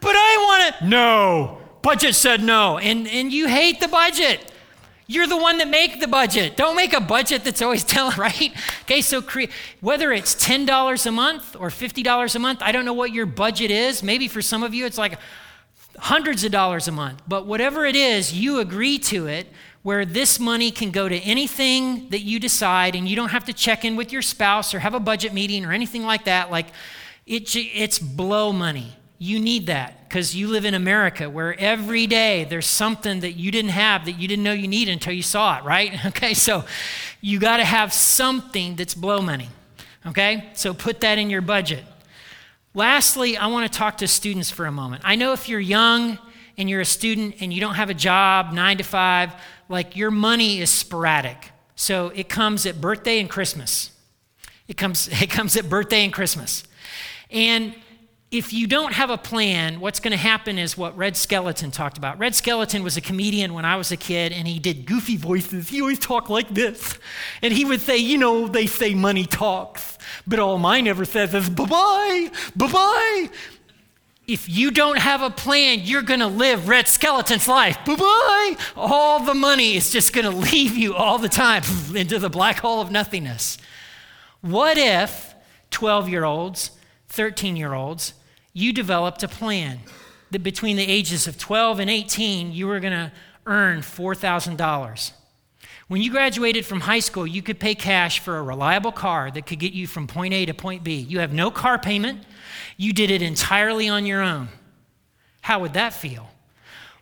But 0.00 0.16
i 0.16 0.36
want 0.48 0.74
it 0.74 0.88
no. 0.88 1.58
Budget 1.82 2.14
said 2.14 2.42
no 2.42 2.78
and 2.78 3.06
and 3.06 3.32
you 3.32 3.46
hate 3.46 3.80
the 3.80 3.88
budget 3.88 4.50
you're 5.06 5.26
the 5.26 5.36
one 5.36 5.58
that 5.58 5.68
make 5.68 6.00
the 6.00 6.08
budget. 6.08 6.56
Don't 6.56 6.76
make 6.76 6.92
a 6.92 7.00
budget 7.00 7.44
that's 7.44 7.60
always 7.60 7.84
telling, 7.94 8.16
right? 8.16 8.52
Okay, 8.82 9.00
so 9.00 9.20
cre- 9.20 9.44
whether 9.80 10.12
it's 10.12 10.34
$10 10.34 11.06
a 11.06 11.10
month 11.10 11.56
or 11.56 11.68
$50 11.68 12.34
a 12.34 12.38
month, 12.38 12.62
I 12.62 12.72
don't 12.72 12.84
know 12.84 12.94
what 12.94 13.12
your 13.12 13.26
budget 13.26 13.70
is. 13.70 14.02
Maybe 14.02 14.28
for 14.28 14.42
some 14.42 14.62
of 14.62 14.72
you 14.74 14.86
it's 14.86 14.98
like 14.98 15.18
hundreds 15.98 16.44
of 16.44 16.52
dollars 16.52 16.88
a 16.88 16.92
month. 16.92 17.22
But 17.28 17.46
whatever 17.46 17.84
it 17.84 17.96
is, 17.96 18.32
you 18.32 18.60
agree 18.60 18.98
to 19.00 19.26
it 19.26 19.46
where 19.82 20.06
this 20.06 20.40
money 20.40 20.70
can 20.70 20.90
go 20.90 21.08
to 21.08 21.18
anything 21.18 22.08
that 22.08 22.20
you 22.20 22.40
decide 22.40 22.96
and 22.96 23.06
you 23.06 23.14
don't 23.14 23.28
have 23.28 23.44
to 23.44 23.52
check 23.52 23.84
in 23.84 23.96
with 23.96 24.10
your 24.12 24.22
spouse 24.22 24.72
or 24.72 24.78
have 24.78 24.94
a 24.94 25.00
budget 25.00 25.34
meeting 25.34 25.64
or 25.64 25.72
anything 25.72 26.04
like 26.04 26.24
that. 26.24 26.50
Like 26.50 26.68
it, 27.26 27.54
it's 27.54 27.98
blow 27.98 28.52
money. 28.52 28.94
You 29.18 29.38
need 29.38 29.66
that 29.66 30.03
because 30.14 30.32
you 30.32 30.46
live 30.46 30.64
in 30.64 30.74
America 30.74 31.28
where 31.28 31.58
every 31.58 32.06
day 32.06 32.44
there's 32.44 32.68
something 32.68 33.18
that 33.18 33.32
you 33.32 33.50
didn't 33.50 33.72
have 33.72 34.04
that 34.04 34.12
you 34.12 34.28
didn't 34.28 34.44
know 34.44 34.52
you 34.52 34.68
needed 34.68 34.92
until 34.92 35.12
you 35.12 35.24
saw 35.24 35.58
it, 35.58 35.64
right? 35.64 35.92
Okay, 36.06 36.34
so 36.34 36.64
you 37.20 37.40
got 37.40 37.56
to 37.56 37.64
have 37.64 37.92
something 37.92 38.76
that's 38.76 38.94
blow 38.94 39.20
money. 39.20 39.48
Okay, 40.06 40.50
so 40.52 40.72
put 40.72 41.00
that 41.00 41.18
in 41.18 41.30
your 41.30 41.40
budget. 41.40 41.82
Lastly, 42.74 43.36
I 43.36 43.48
want 43.48 43.72
to 43.72 43.76
talk 43.76 43.98
to 43.98 44.06
students 44.06 44.52
for 44.52 44.66
a 44.66 44.70
moment. 44.70 45.02
I 45.04 45.16
know 45.16 45.32
if 45.32 45.48
you're 45.48 45.58
young 45.58 46.16
and 46.56 46.70
you're 46.70 46.82
a 46.82 46.84
student 46.84 47.34
and 47.40 47.52
you 47.52 47.60
don't 47.60 47.74
have 47.74 47.90
a 47.90 47.94
job, 47.94 48.52
nine 48.52 48.78
to 48.78 48.84
five, 48.84 49.34
like 49.68 49.96
your 49.96 50.12
money 50.12 50.60
is 50.60 50.70
sporadic. 50.70 51.50
So 51.74 52.10
it 52.10 52.28
comes 52.28 52.66
at 52.66 52.80
birthday 52.80 53.18
and 53.18 53.28
Christmas. 53.28 53.90
It 54.68 54.76
comes, 54.76 55.08
it 55.20 55.30
comes 55.30 55.56
at 55.56 55.68
birthday 55.68 56.04
and 56.04 56.12
Christmas. 56.12 56.62
And 57.32 57.74
if 58.34 58.52
you 58.52 58.66
don't 58.66 58.92
have 58.92 59.10
a 59.10 59.16
plan, 59.16 59.78
what's 59.78 60.00
going 60.00 60.10
to 60.10 60.16
happen 60.16 60.58
is 60.58 60.76
what 60.76 60.96
Red 60.96 61.16
Skelton 61.16 61.70
talked 61.70 61.96
about. 61.96 62.18
Red 62.18 62.34
Skelton 62.34 62.82
was 62.82 62.96
a 62.96 63.00
comedian 63.00 63.54
when 63.54 63.64
I 63.64 63.76
was 63.76 63.92
a 63.92 63.96
kid, 63.96 64.32
and 64.32 64.48
he 64.48 64.58
did 64.58 64.86
goofy 64.86 65.16
voices. 65.16 65.68
He 65.68 65.80
always 65.80 66.00
talked 66.00 66.28
like 66.28 66.48
this. 66.48 66.98
And 67.42 67.54
he 67.54 67.64
would 67.64 67.80
say, 67.80 67.96
You 67.96 68.18
know, 68.18 68.48
they 68.48 68.66
say 68.66 68.92
money 68.92 69.24
talks, 69.24 69.98
but 70.26 70.40
all 70.40 70.58
mine 70.58 70.88
ever 70.88 71.04
says 71.04 71.32
is 71.32 71.48
bye 71.48 71.64
bye, 71.64 72.30
bye 72.56 72.72
bye. 72.72 73.30
If 74.26 74.48
you 74.48 74.72
don't 74.72 74.98
have 74.98 75.22
a 75.22 75.30
plan, 75.30 75.82
you're 75.84 76.02
going 76.02 76.20
to 76.20 76.26
live 76.26 76.66
Red 76.66 76.88
Skelton's 76.88 77.46
life. 77.46 77.78
Bye 77.86 77.94
bye. 77.94 78.56
All 78.74 79.20
the 79.20 79.34
money 79.34 79.76
is 79.76 79.92
just 79.92 80.12
going 80.12 80.24
to 80.30 80.36
leave 80.36 80.76
you 80.76 80.96
all 80.96 81.18
the 81.18 81.28
time 81.28 81.62
into 81.94 82.18
the 82.18 82.30
black 82.30 82.58
hole 82.58 82.80
of 82.80 82.90
nothingness. 82.90 83.58
What 84.40 84.76
if 84.76 85.36
12 85.70 86.08
year 86.08 86.24
olds, 86.24 86.72
13 87.10 87.54
year 87.54 87.74
olds, 87.74 88.12
you 88.54 88.72
developed 88.72 89.22
a 89.22 89.28
plan 89.28 89.80
that 90.30 90.42
between 90.42 90.76
the 90.76 90.82
ages 90.82 91.26
of 91.26 91.36
12 91.36 91.80
and 91.80 91.90
18, 91.90 92.52
you 92.52 92.66
were 92.66 92.80
going 92.80 92.92
to 92.92 93.12
earn 93.46 93.80
$4,000. 93.80 95.12
When 95.88 96.00
you 96.00 96.10
graduated 96.10 96.64
from 96.64 96.80
high 96.80 97.00
school, 97.00 97.26
you 97.26 97.42
could 97.42 97.60
pay 97.60 97.74
cash 97.74 98.20
for 98.20 98.38
a 98.38 98.42
reliable 98.42 98.92
car 98.92 99.30
that 99.30 99.46
could 99.46 99.58
get 99.58 99.74
you 99.74 99.86
from 99.86 100.06
point 100.06 100.32
A 100.32 100.46
to 100.46 100.54
point 100.54 100.82
B. 100.82 100.94
You 100.94 101.18
have 101.18 101.32
no 101.32 101.50
car 101.50 101.78
payment, 101.78 102.24
you 102.78 102.92
did 102.92 103.10
it 103.10 103.20
entirely 103.20 103.88
on 103.88 104.06
your 104.06 104.22
own. 104.22 104.48
How 105.42 105.58
would 105.60 105.74
that 105.74 105.92
feel? 105.92 106.30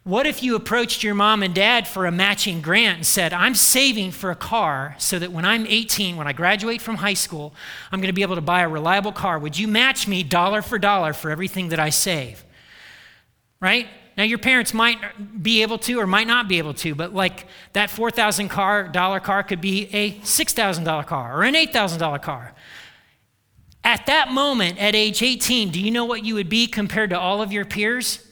What 0.05 0.27
if 0.27 0.43
you 0.43 0.57
approached 0.57 1.05
your 1.05 1.15
mom 1.15 1.45
and 1.45 1.55
dad 1.55 1.87
for 1.87 2.07
a 2.07 2.11
matching 2.11 2.61
grant 2.61 2.97
and 2.97 3.07
said, 3.07 3.33
I'm 3.33 3.55
saving 3.55 4.11
for 4.11 4.33
a 4.33 4.37
car 4.37 4.97
so 4.99 5.17
that 5.21 5.31
when 5.31 5.45
I'm 5.45 5.65
18, 5.65 6.17
when 6.17 6.27
I 6.27 6.33
graduate 6.33 6.83
from 6.83 6.97
high 6.97 7.15
school, 7.15 7.55
I'm 7.93 8.01
going 8.01 8.09
to 8.09 8.12
be 8.12 8.23
able 8.23 8.35
to 8.35 8.41
buy 8.41 8.62
a 8.62 8.69
reliable 8.69 9.12
car. 9.12 9.38
Would 9.38 9.57
you 9.57 9.69
match 9.69 10.09
me 10.09 10.25
dollar 10.25 10.61
for 10.61 10.77
dollar 10.77 11.12
for 11.12 11.31
everything 11.31 11.69
that 11.69 11.79
I 11.79 11.91
save? 11.91 12.45
Right? 13.61 13.87
Now, 14.17 14.25
your 14.25 14.38
parents 14.38 14.75
might 14.75 14.99
be 15.41 15.62
able 15.62 15.79
to 15.79 16.01
or 16.01 16.07
might 16.09 16.27
not 16.27 16.49
be 16.49 16.59
able 16.59 16.75
to, 16.75 16.97
but 16.97 17.15
like 17.15 17.47
that 17.73 17.88
$4,000 17.88 18.51
car, 18.51 18.88
dollar 18.88 19.21
car 19.21 19.45
could 19.45 19.61
be 19.61 19.88
a 19.95 20.15
$6,000 20.15 21.07
car 21.07 21.38
or 21.38 21.45
an 21.45 21.55
$8,000 21.55 22.21
car. 22.21 22.55
At 23.85 24.07
that 24.07 24.33
moment, 24.33 24.79
at 24.79 24.97
age 24.97 25.23
18, 25.23 25.71
do 25.71 25.81
you 25.81 25.93
know 25.93 26.05
what 26.05 26.25
you 26.25 26.35
would 26.35 26.49
be 26.49 26.67
compared 26.67 27.11
to 27.11 27.19
all 27.19 27.41
of 27.41 27.53
your 27.53 27.65
peers? 27.65 28.27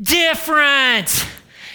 Different 0.00 1.26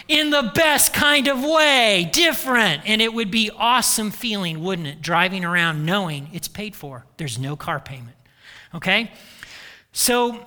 in 0.07 0.29
the 0.29 0.51
best 0.53 0.93
kind 0.93 1.27
of 1.27 1.43
way, 1.43 2.09
different. 2.13 2.83
And 2.85 3.01
it 3.01 3.13
would 3.13 3.31
be 3.31 3.49
awesome 3.55 4.11
feeling, 4.11 4.63
wouldn't 4.63 4.87
it? 4.87 5.01
Driving 5.01 5.43
around 5.43 5.85
knowing 5.85 6.29
it's 6.31 6.47
paid 6.47 6.75
for. 6.75 7.05
There's 7.17 7.39
no 7.39 7.55
car 7.55 7.79
payment. 7.79 8.15
Okay? 8.73 9.11
So 9.91 10.45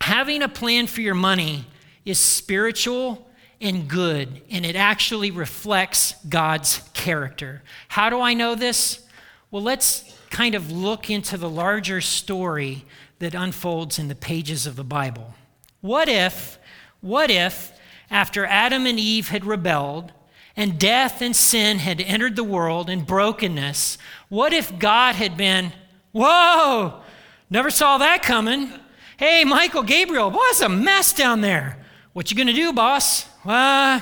having 0.00 0.42
a 0.42 0.48
plan 0.48 0.86
for 0.86 1.00
your 1.00 1.14
money 1.14 1.64
is 2.04 2.18
spiritual 2.18 3.26
and 3.60 3.88
good, 3.88 4.40
and 4.50 4.64
it 4.64 4.76
actually 4.76 5.32
reflects 5.32 6.14
God's 6.28 6.88
character. 6.94 7.62
How 7.88 8.08
do 8.08 8.20
I 8.20 8.34
know 8.34 8.54
this? 8.54 9.04
Well, 9.50 9.62
let's 9.62 10.16
kind 10.30 10.54
of 10.54 10.70
look 10.70 11.10
into 11.10 11.36
the 11.36 11.50
larger 11.50 12.00
story 12.00 12.84
that 13.18 13.34
unfolds 13.34 13.98
in 13.98 14.06
the 14.06 14.14
pages 14.14 14.66
of 14.66 14.76
the 14.76 14.84
Bible. 14.84 15.34
What 15.80 16.08
if 16.08 16.58
what 17.00 17.30
if, 17.30 17.72
after 18.10 18.44
Adam 18.44 18.86
and 18.86 18.98
Eve 18.98 19.28
had 19.28 19.44
rebelled, 19.44 20.12
and 20.56 20.78
death 20.78 21.22
and 21.22 21.36
sin 21.36 21.78
had 21.78 22.00
entered 22.00 22.34
the 22.34 22.44
world 22.44 22.90
and 22.90 23.06
brokenness, 23.06 23.96
what 24.28 24.52
if 24.52 24.78
God 24.78 25.14
had 25.14 25.36
been, 25.36 25.72
whoa, 26.12 27.00
never 27.48 27.70
saw 27.70 27.98
that 27.98 28.22
coming. 28.22 28.72
Hey, 29.16 29.44
Michael, 29.44 29.82
Gabriel, 29.82 30.30
what's 30.30 30.60
a 30.60 30.68
mess 30.68 31.12
down 31.12 31.40
there. 31.40 31.78
What 32.12 32.30
you 32.30 32.36
gonna 32.36 32.52
do, 32.52 32.72
boss? 32.72 33.24
Uh, 33.44 34.00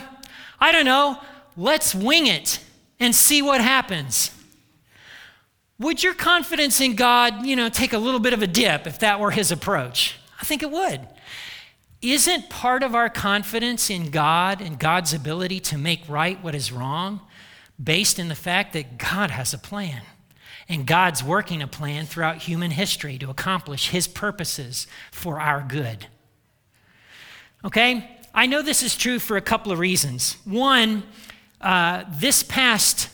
I 0.59 0.73
don't 0.73 0.87
know. 0.87 1.21
Let's 1.57 1.95
wing 1.95 2.27
it 2.27 2.61
and 2.99 3.15
see 3.15 3.43
what 3.43 3.61
happens. 3.61 4.31
Would 5.79 6.03
your 6.03 6.15
confidence 6.15 6.81
in 6.81 6.97
God, 6.97 7.45
you 7.45 7.55
know, 7.55 7.69
take 7.69 7.93
a 7.93 7.99
little 7.99 8.21
bit 8.21 8.33
of 8.33 8.43
a 8.43 8.47
dip 8.47 8.87
if 8.87 8.99
that 9.01 9.21
were 9.21 9.31
his 9.31 9.53
approach? 9.53 10.17
I 10.41 10.45
think 10.45 10.63
it 10.63 10.71
would. 10.71 11.07
Isn't 12.13 12.49
part 12.49 12.85
of 12.85 12.95
our 12.95 13.09
confidence 13.09 13.91
in 13.91 14.11
God 14.11 14.61
and 14.61 14.79
God's 14.79 15.13
ability 15.13 15.59
to 15.59 15.77
make 15.77 16.09
right 16.09 16.41
what 16.41 16.55
is 16.55 16.71
wrong 16.71 17.21
based 17.83 18.21
in 18.21 18.29
the 18.29 18.37
fact 18.37 18.75
that 18.75 18.97
God 18.97 19.33
has 19.33 19.53
a 19.53 19.59
plan? 19.59 20.03
And 20.69 20.87
God's 20.87 21.25
working 21.25 21.63
a 21.63 21.67
plan 21.67 22.07
throughout 22.07 22.37
human 22.37 22.71
history 22.71 23.19
to 23.19 23.29
accomplish 23.29 23.91
his 23.91 24.07
purposes 24.07 24.87
for 25.11 25.41
our 25.41 25.65
good. 25.67 26.07
Okay? 27.65 28.09
I 28.33 28.47
know 28.47 28.63
this 28.63 28.85
is 28.85 28.97
true 28.97 29.19
for 29.19 29.37
a 29.37 29.41
couple 29.43 29.73
of 29.73 29.81
reasons. 29.81 30.37
One, 30.45 31.03
uh, 31.61 32.05
this 32.09 32.45
past 32.45 33.09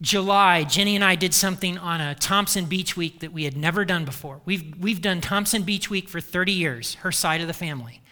July, 0.00 0.62
Jenny 0.62 0.94
and 0.94 1.02
I 1.02 1.16
did 1.16 1.34
something 1.34 1.78
on 1.78 2.00
a 2.00 2.14
Thompson 2.14 2.66
Beach 2.66 2.96
Week 2.96 3.18
that 3.20 3.32
we 3.32 3.42
had 3.42 3.56
never 3.56 3.84
done 3.84 4.04
before. 4.04 4.40
We've, 4.44 4.72
we've 4.78 5.02
done 5.02 5.20
Thompson 5.20 5.64
Beach 5.64 5.90
Week 5.90 6.08
for 6.08 6.20
30 6.20 6.52
years, 6.52 6.94
her 6.96 7.10
side 7.10 7.40
of 7.40 7.48
the 7.48 7.52
family. 7.52 8.02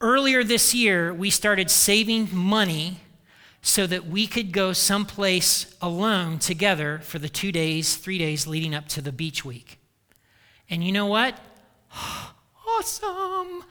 Earlier 0.00 0.44
this 0.44 0.74
year, 0.74 1.12
we 1.12 1.28
started 1.28 1.70
saving 1.70 2.28
money 2.32 3.00
so 3.62 3.86
that 3.86 4.06
we 4.06 4.28
could 4.28 4.52
go 4.52 4.72
someplace 4.72 5.74
alone 5.82 6.38
together 6.38 7.00
for 7.02 7.18
the 7.18 7.28
two 7.28 7.50
days, 7.50 7.96
three 7.96 8.18
days 8.18 8.46
leading 8.46 8.74
up 8.74 8.86
to 8.88 9.02
the 9.02 9.10
beach 9.10 9.44
week. 9.44 9.78
And 10.70 10.84
you 10.84 10.92
know 10.92 11.06
what? 11.06 11.38
awesome! 12.68 13.64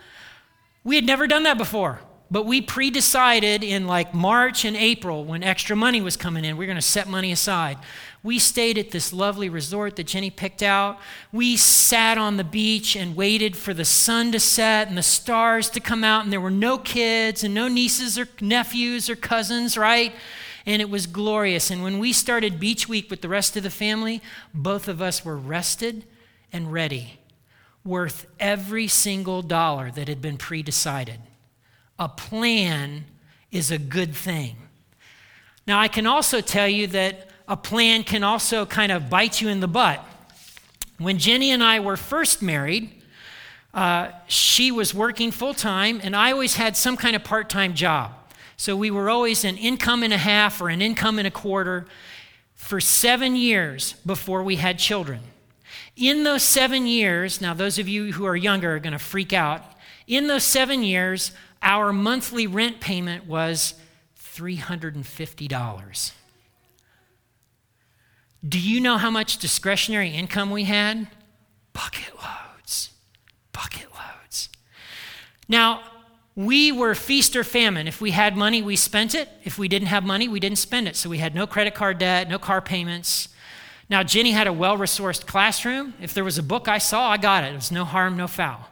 We 0.84 0.96
had 0.96 1.06
never 1.06 1.28
done 1.28 1.44
that 1.44 1.58
before. 1.58 2.02
But 2.30 2.46
we 2.46 2.62
pre 2.62 2.90
decided 2.90 3.63
in 3.63 3.88
like 3.88 4.13
March 4.13 4.66
and 4.66 4.76
April 4.76 5.24
when 5.24 5.44
extra 5.44 5.76
money 5.76 6.02
was 6.02 6.18
coming 6.18 6.44
in, 6.44 6.58
we 6.58 6.66
are 6.66 6.68
going 6.68 6.76
to 6.76 6.82
set 6.82 7.08
money 7.08 7.32
aside. 7.32 7.78
We 8.28 8.40
stayed 8.40 8.78
at 8.78 8.92
this 8.92 9.13
lovely 9.13 9.48
resort 9.48 9.96
that 9.96 10.08
Jenny 10.08 10.30
picked 10.30 10.62
out. 10.62 11.00
We 11.32 11.56
sat 11.56 12.18
on 12.18 12.36
the 12.36 12.44
beach 12.44 12.94
and 12.94 13.16
waited 13.16 13.56
for 13.56 13.74
the 13.74 13.86
sun 13.86 14.34
to 14.34 14.40
set 14.42 14.90
and 14.90 14.98
the 14.98 15.02
stars 15.02 15.70
to 15.70 15.80
come 15.80 16.04
out, 16.04 16.26
and 16.26 16.34
there 16.34 16.42
were 16.42 16.52
no 16.52 16.78
kids 16.78 17.46
and 17.46 17.54
no 17.54 17.70
nieces 17.70 18.20
or 18.20 18.28
nephews 18.42 19.10
or 19.10 19.16
cousins, 19.16 19.78
right? 19.78 20.13
And 20.66 20.82
it 20.82 20.90
was 20.90 21.08
glorious. 21.08 21.72
And 21.72 21.84
when 21.84 22.00
we 22.00 22.12
started 22.12 22.60
beach 22.60 22.90
week 22.90 23.10
with 23.10 23.22
the 23.22 23.30
rest 23.30 23.56
of 23.56 23.63
the 23.63 23.70
family, 23.70 24.22
both 24.54 24.90
of 24.90 25.02
us 25.02 25.24
were 25.24 25.38
rested 25.38 26.04
and 26.52 26.74
ready, 26.74 27.22
worth 27.86 28.28
every 28.42 28.90
single 28.90 29.42
dollar 29.42 29.90
that 29.92 30.10
had 30.10 30.22
been 30.22 30.38
pre 30.38 30.62
decided 30.62 31.22
a 31.98 32.10
plan 32.10 33.06
is 33.52 33.72
a 33.72 33.78
good 33.78 34.13
thing. 34.13 34.58
Now, 35.66 35.80
I 35.80 35.88
can 35.88 36.06
also 36.06 36.42
tell 36.42 36.68
you 36.68 36.88
that 36.88 37.28
a 37.47 37.57
plan 37.57 38.03
can 38.03 38.23
also 38.23 38.65
kind 38.65 38.91
of 38.91 39.10
bite 39.10 39.41
you 39.41 39.49
in 39.49 39.60
the 39.60 39.67
butt. 39.67 40.03
When 40.97 41.17
Jenny 41.17 41.51
and 41.51 41.63
I 41.63 41.79
were 41.79 41.95
first 41.95 42.41
married, 42.41 42.91
uh, 43.73 44.12
she 44.27 44.71
was 44.71 44.93
working 44.93 45.31
full 45.31 45.53
time, 45.53 45.99
and 46.03 46.15
I 46.15 46.31
always 46.31 46.55
had 46.55 46.75
some 46.75 46.97
kind 46.97 47.15
of 47.15 47.23
part 47.23 47.49
time 47.49 47.73
job. 47.73 48.12
So 48.57 48.75
we 48.75 48.89
were 48.89 49.10
always 49.10 49.45
an 49.45 49.55
income 49.57 50.01
and 50.01 50.12
a 50.12 50.17
half 50.17 50.60
or 50.60 50.69
an 50.69 50.81
income 50.81 51.19
and 51.19 51.27
a 51.27 51.31
quarter 51.31 51.86
for 52.55 52.81
seven 52.81 53.36
years 53.36 53.93
before 54.05 54.43
we 54.43 54.55
had 54.55 54.79
children. 54.79 55.19
In 55.95 56.23
those 56.23 56.41
seven 56.41 56.88
years, 56.88 57.39
now 57.39 57.53
those 57.53 57.77
of 57.77 57.88
you 57.88 58.13
who 58.13 58.25
are 58.25 58.36
younger 58.36 58.75
are 58.75 58.79
going 58.79 58.93
to 58.93 58.99
freak 58.99 59.31
out. 59.31 59.63
In 60.07 60.27
those 60.27 60.43
seven 60.43 60.81
years, 60.81 61.31
our 61.62 61.93
monthly 61.93 62.47
rent 62.47 62.79
payment 62.79 63.27
was 63.27 63.75
$350. 64.19 66.12
Do 68.47 68.60
you 68.60 68.79
know 68.79 68.97
how 68.97 69.10
much 69.10 69.38
discretionary 69.39 70.10
income 70.10 70.51
we 70.51 70.65
had? 70.65 71.07
Bucket 71.73 72.13
loads. 72.15 72.91
Bucket 73.51 73.88
loads. 73.93 74.49
Now, 75.49 75.81
we 76.36 76.71
were 76.71 76.93
feast 76.93 77.36
or 77.36 77.43
famine. 77.43 77.88
If 77.88 77.99
we 77.99 78.12
had 78.12 78.38
money, 78.38 78.62
we 78.62 78.75
spent 78.75 79.15
it. 79.15 79.27
If 79.43 79.57
we 79.57 79.67
didn't 79.67 79.88
have 79.88 80.03
money, 80.03 80.27
we 80.27 80.39
didn't 80.39 80.60
spend 80.60 80.88
it. 80.88 80.95
So 80.95 81.10
we 81.10 81.17
had 81.17 81.33
no 81.33 81.47
credit 81.47 81.73
card 81.73 81.97
debt, 81.97 82.29
no 82.29 82.38
car 82.38 82.62
payments. 82.62 83.29
Now, 83.89 84.03
Jenny 84.03 84.31
had 84.31 84.45
a 84.45 84.53
well 84.53 84.77
resourced 84.77 85.25
classroom. 85.25 85.95
If 85.99 86.13
there 86.13 86.23
was 86.23 86.38
a 86.38 86.43
book 86.43 86.67
I 86.67 86.77
saw, 86.77 87.10
I 87.10 87.17
got 87.17 87.43
it. 87.43 87.53
It 87.53 87.55
was 87.55 87.71
no 87.71 87.86
harm, 87.86 88.15
no 88.15 88.27
foul. 88.27 88.67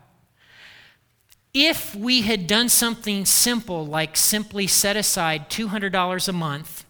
If 1.56 1.96
we 1.96 2.22
had 2.22 2.48
done 2.48 2.70
something 2.70 3.26
simple 3.26 3.86
like 3.86 4.16
simply 4.16 4.68
set 4.68 4.96
aside 4.96 5.50
$200 5.50 6.28
a 6.28 6.34
month, 6.34 6.85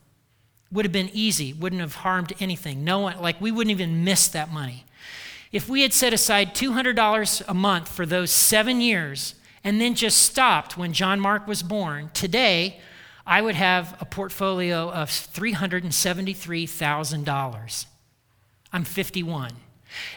would 0.75 0.85
have 0.85 0.91
been 0.91 1.09
easy, 1.13 1.53
wouldn't 1.53 1.81
have 1.81 1.95
harmed 1.95 2.33
anything. 2.39 2.83
No 2.83 2.99
one, 2.99 3.19
like 3.19 3.41
we 3.41 3.51
wouldn't 3.51 3.71
even 3.71 4.03
miss 4.03 4.27
that 4.27 4.51
money. 4.51 4.85
If 5.51 5.67
we 5.69 5.83
had 5.83 5.93
set 5.93 6.13
aside 6.13 6.53
$200 6.53 7.43
a 7.47 7.53
month 7.53 7.88
for 7.88 8.05
those 8.05 8.29
seven 8.29 8.81
years 8.81 9.35
and 9.63 9.79
then 9.79 9.95
just 9.95 10.17
stopped 10.19 10.77
when 10.77 10.91
John 10.93 11.19
Mark 11.19 11.47
was 11.47 11.63
born, 11.63 12.11
today 12.13 12.79
I 13.25 13.41
would 13.41 13.55
have 13.55 13.97
a 13.99 14.05
portfolio 14.05 14.91
of 14.91 15.09
$373,000. 15.09 17.85
I'm 18.73 18.83
51. 18.83 19.51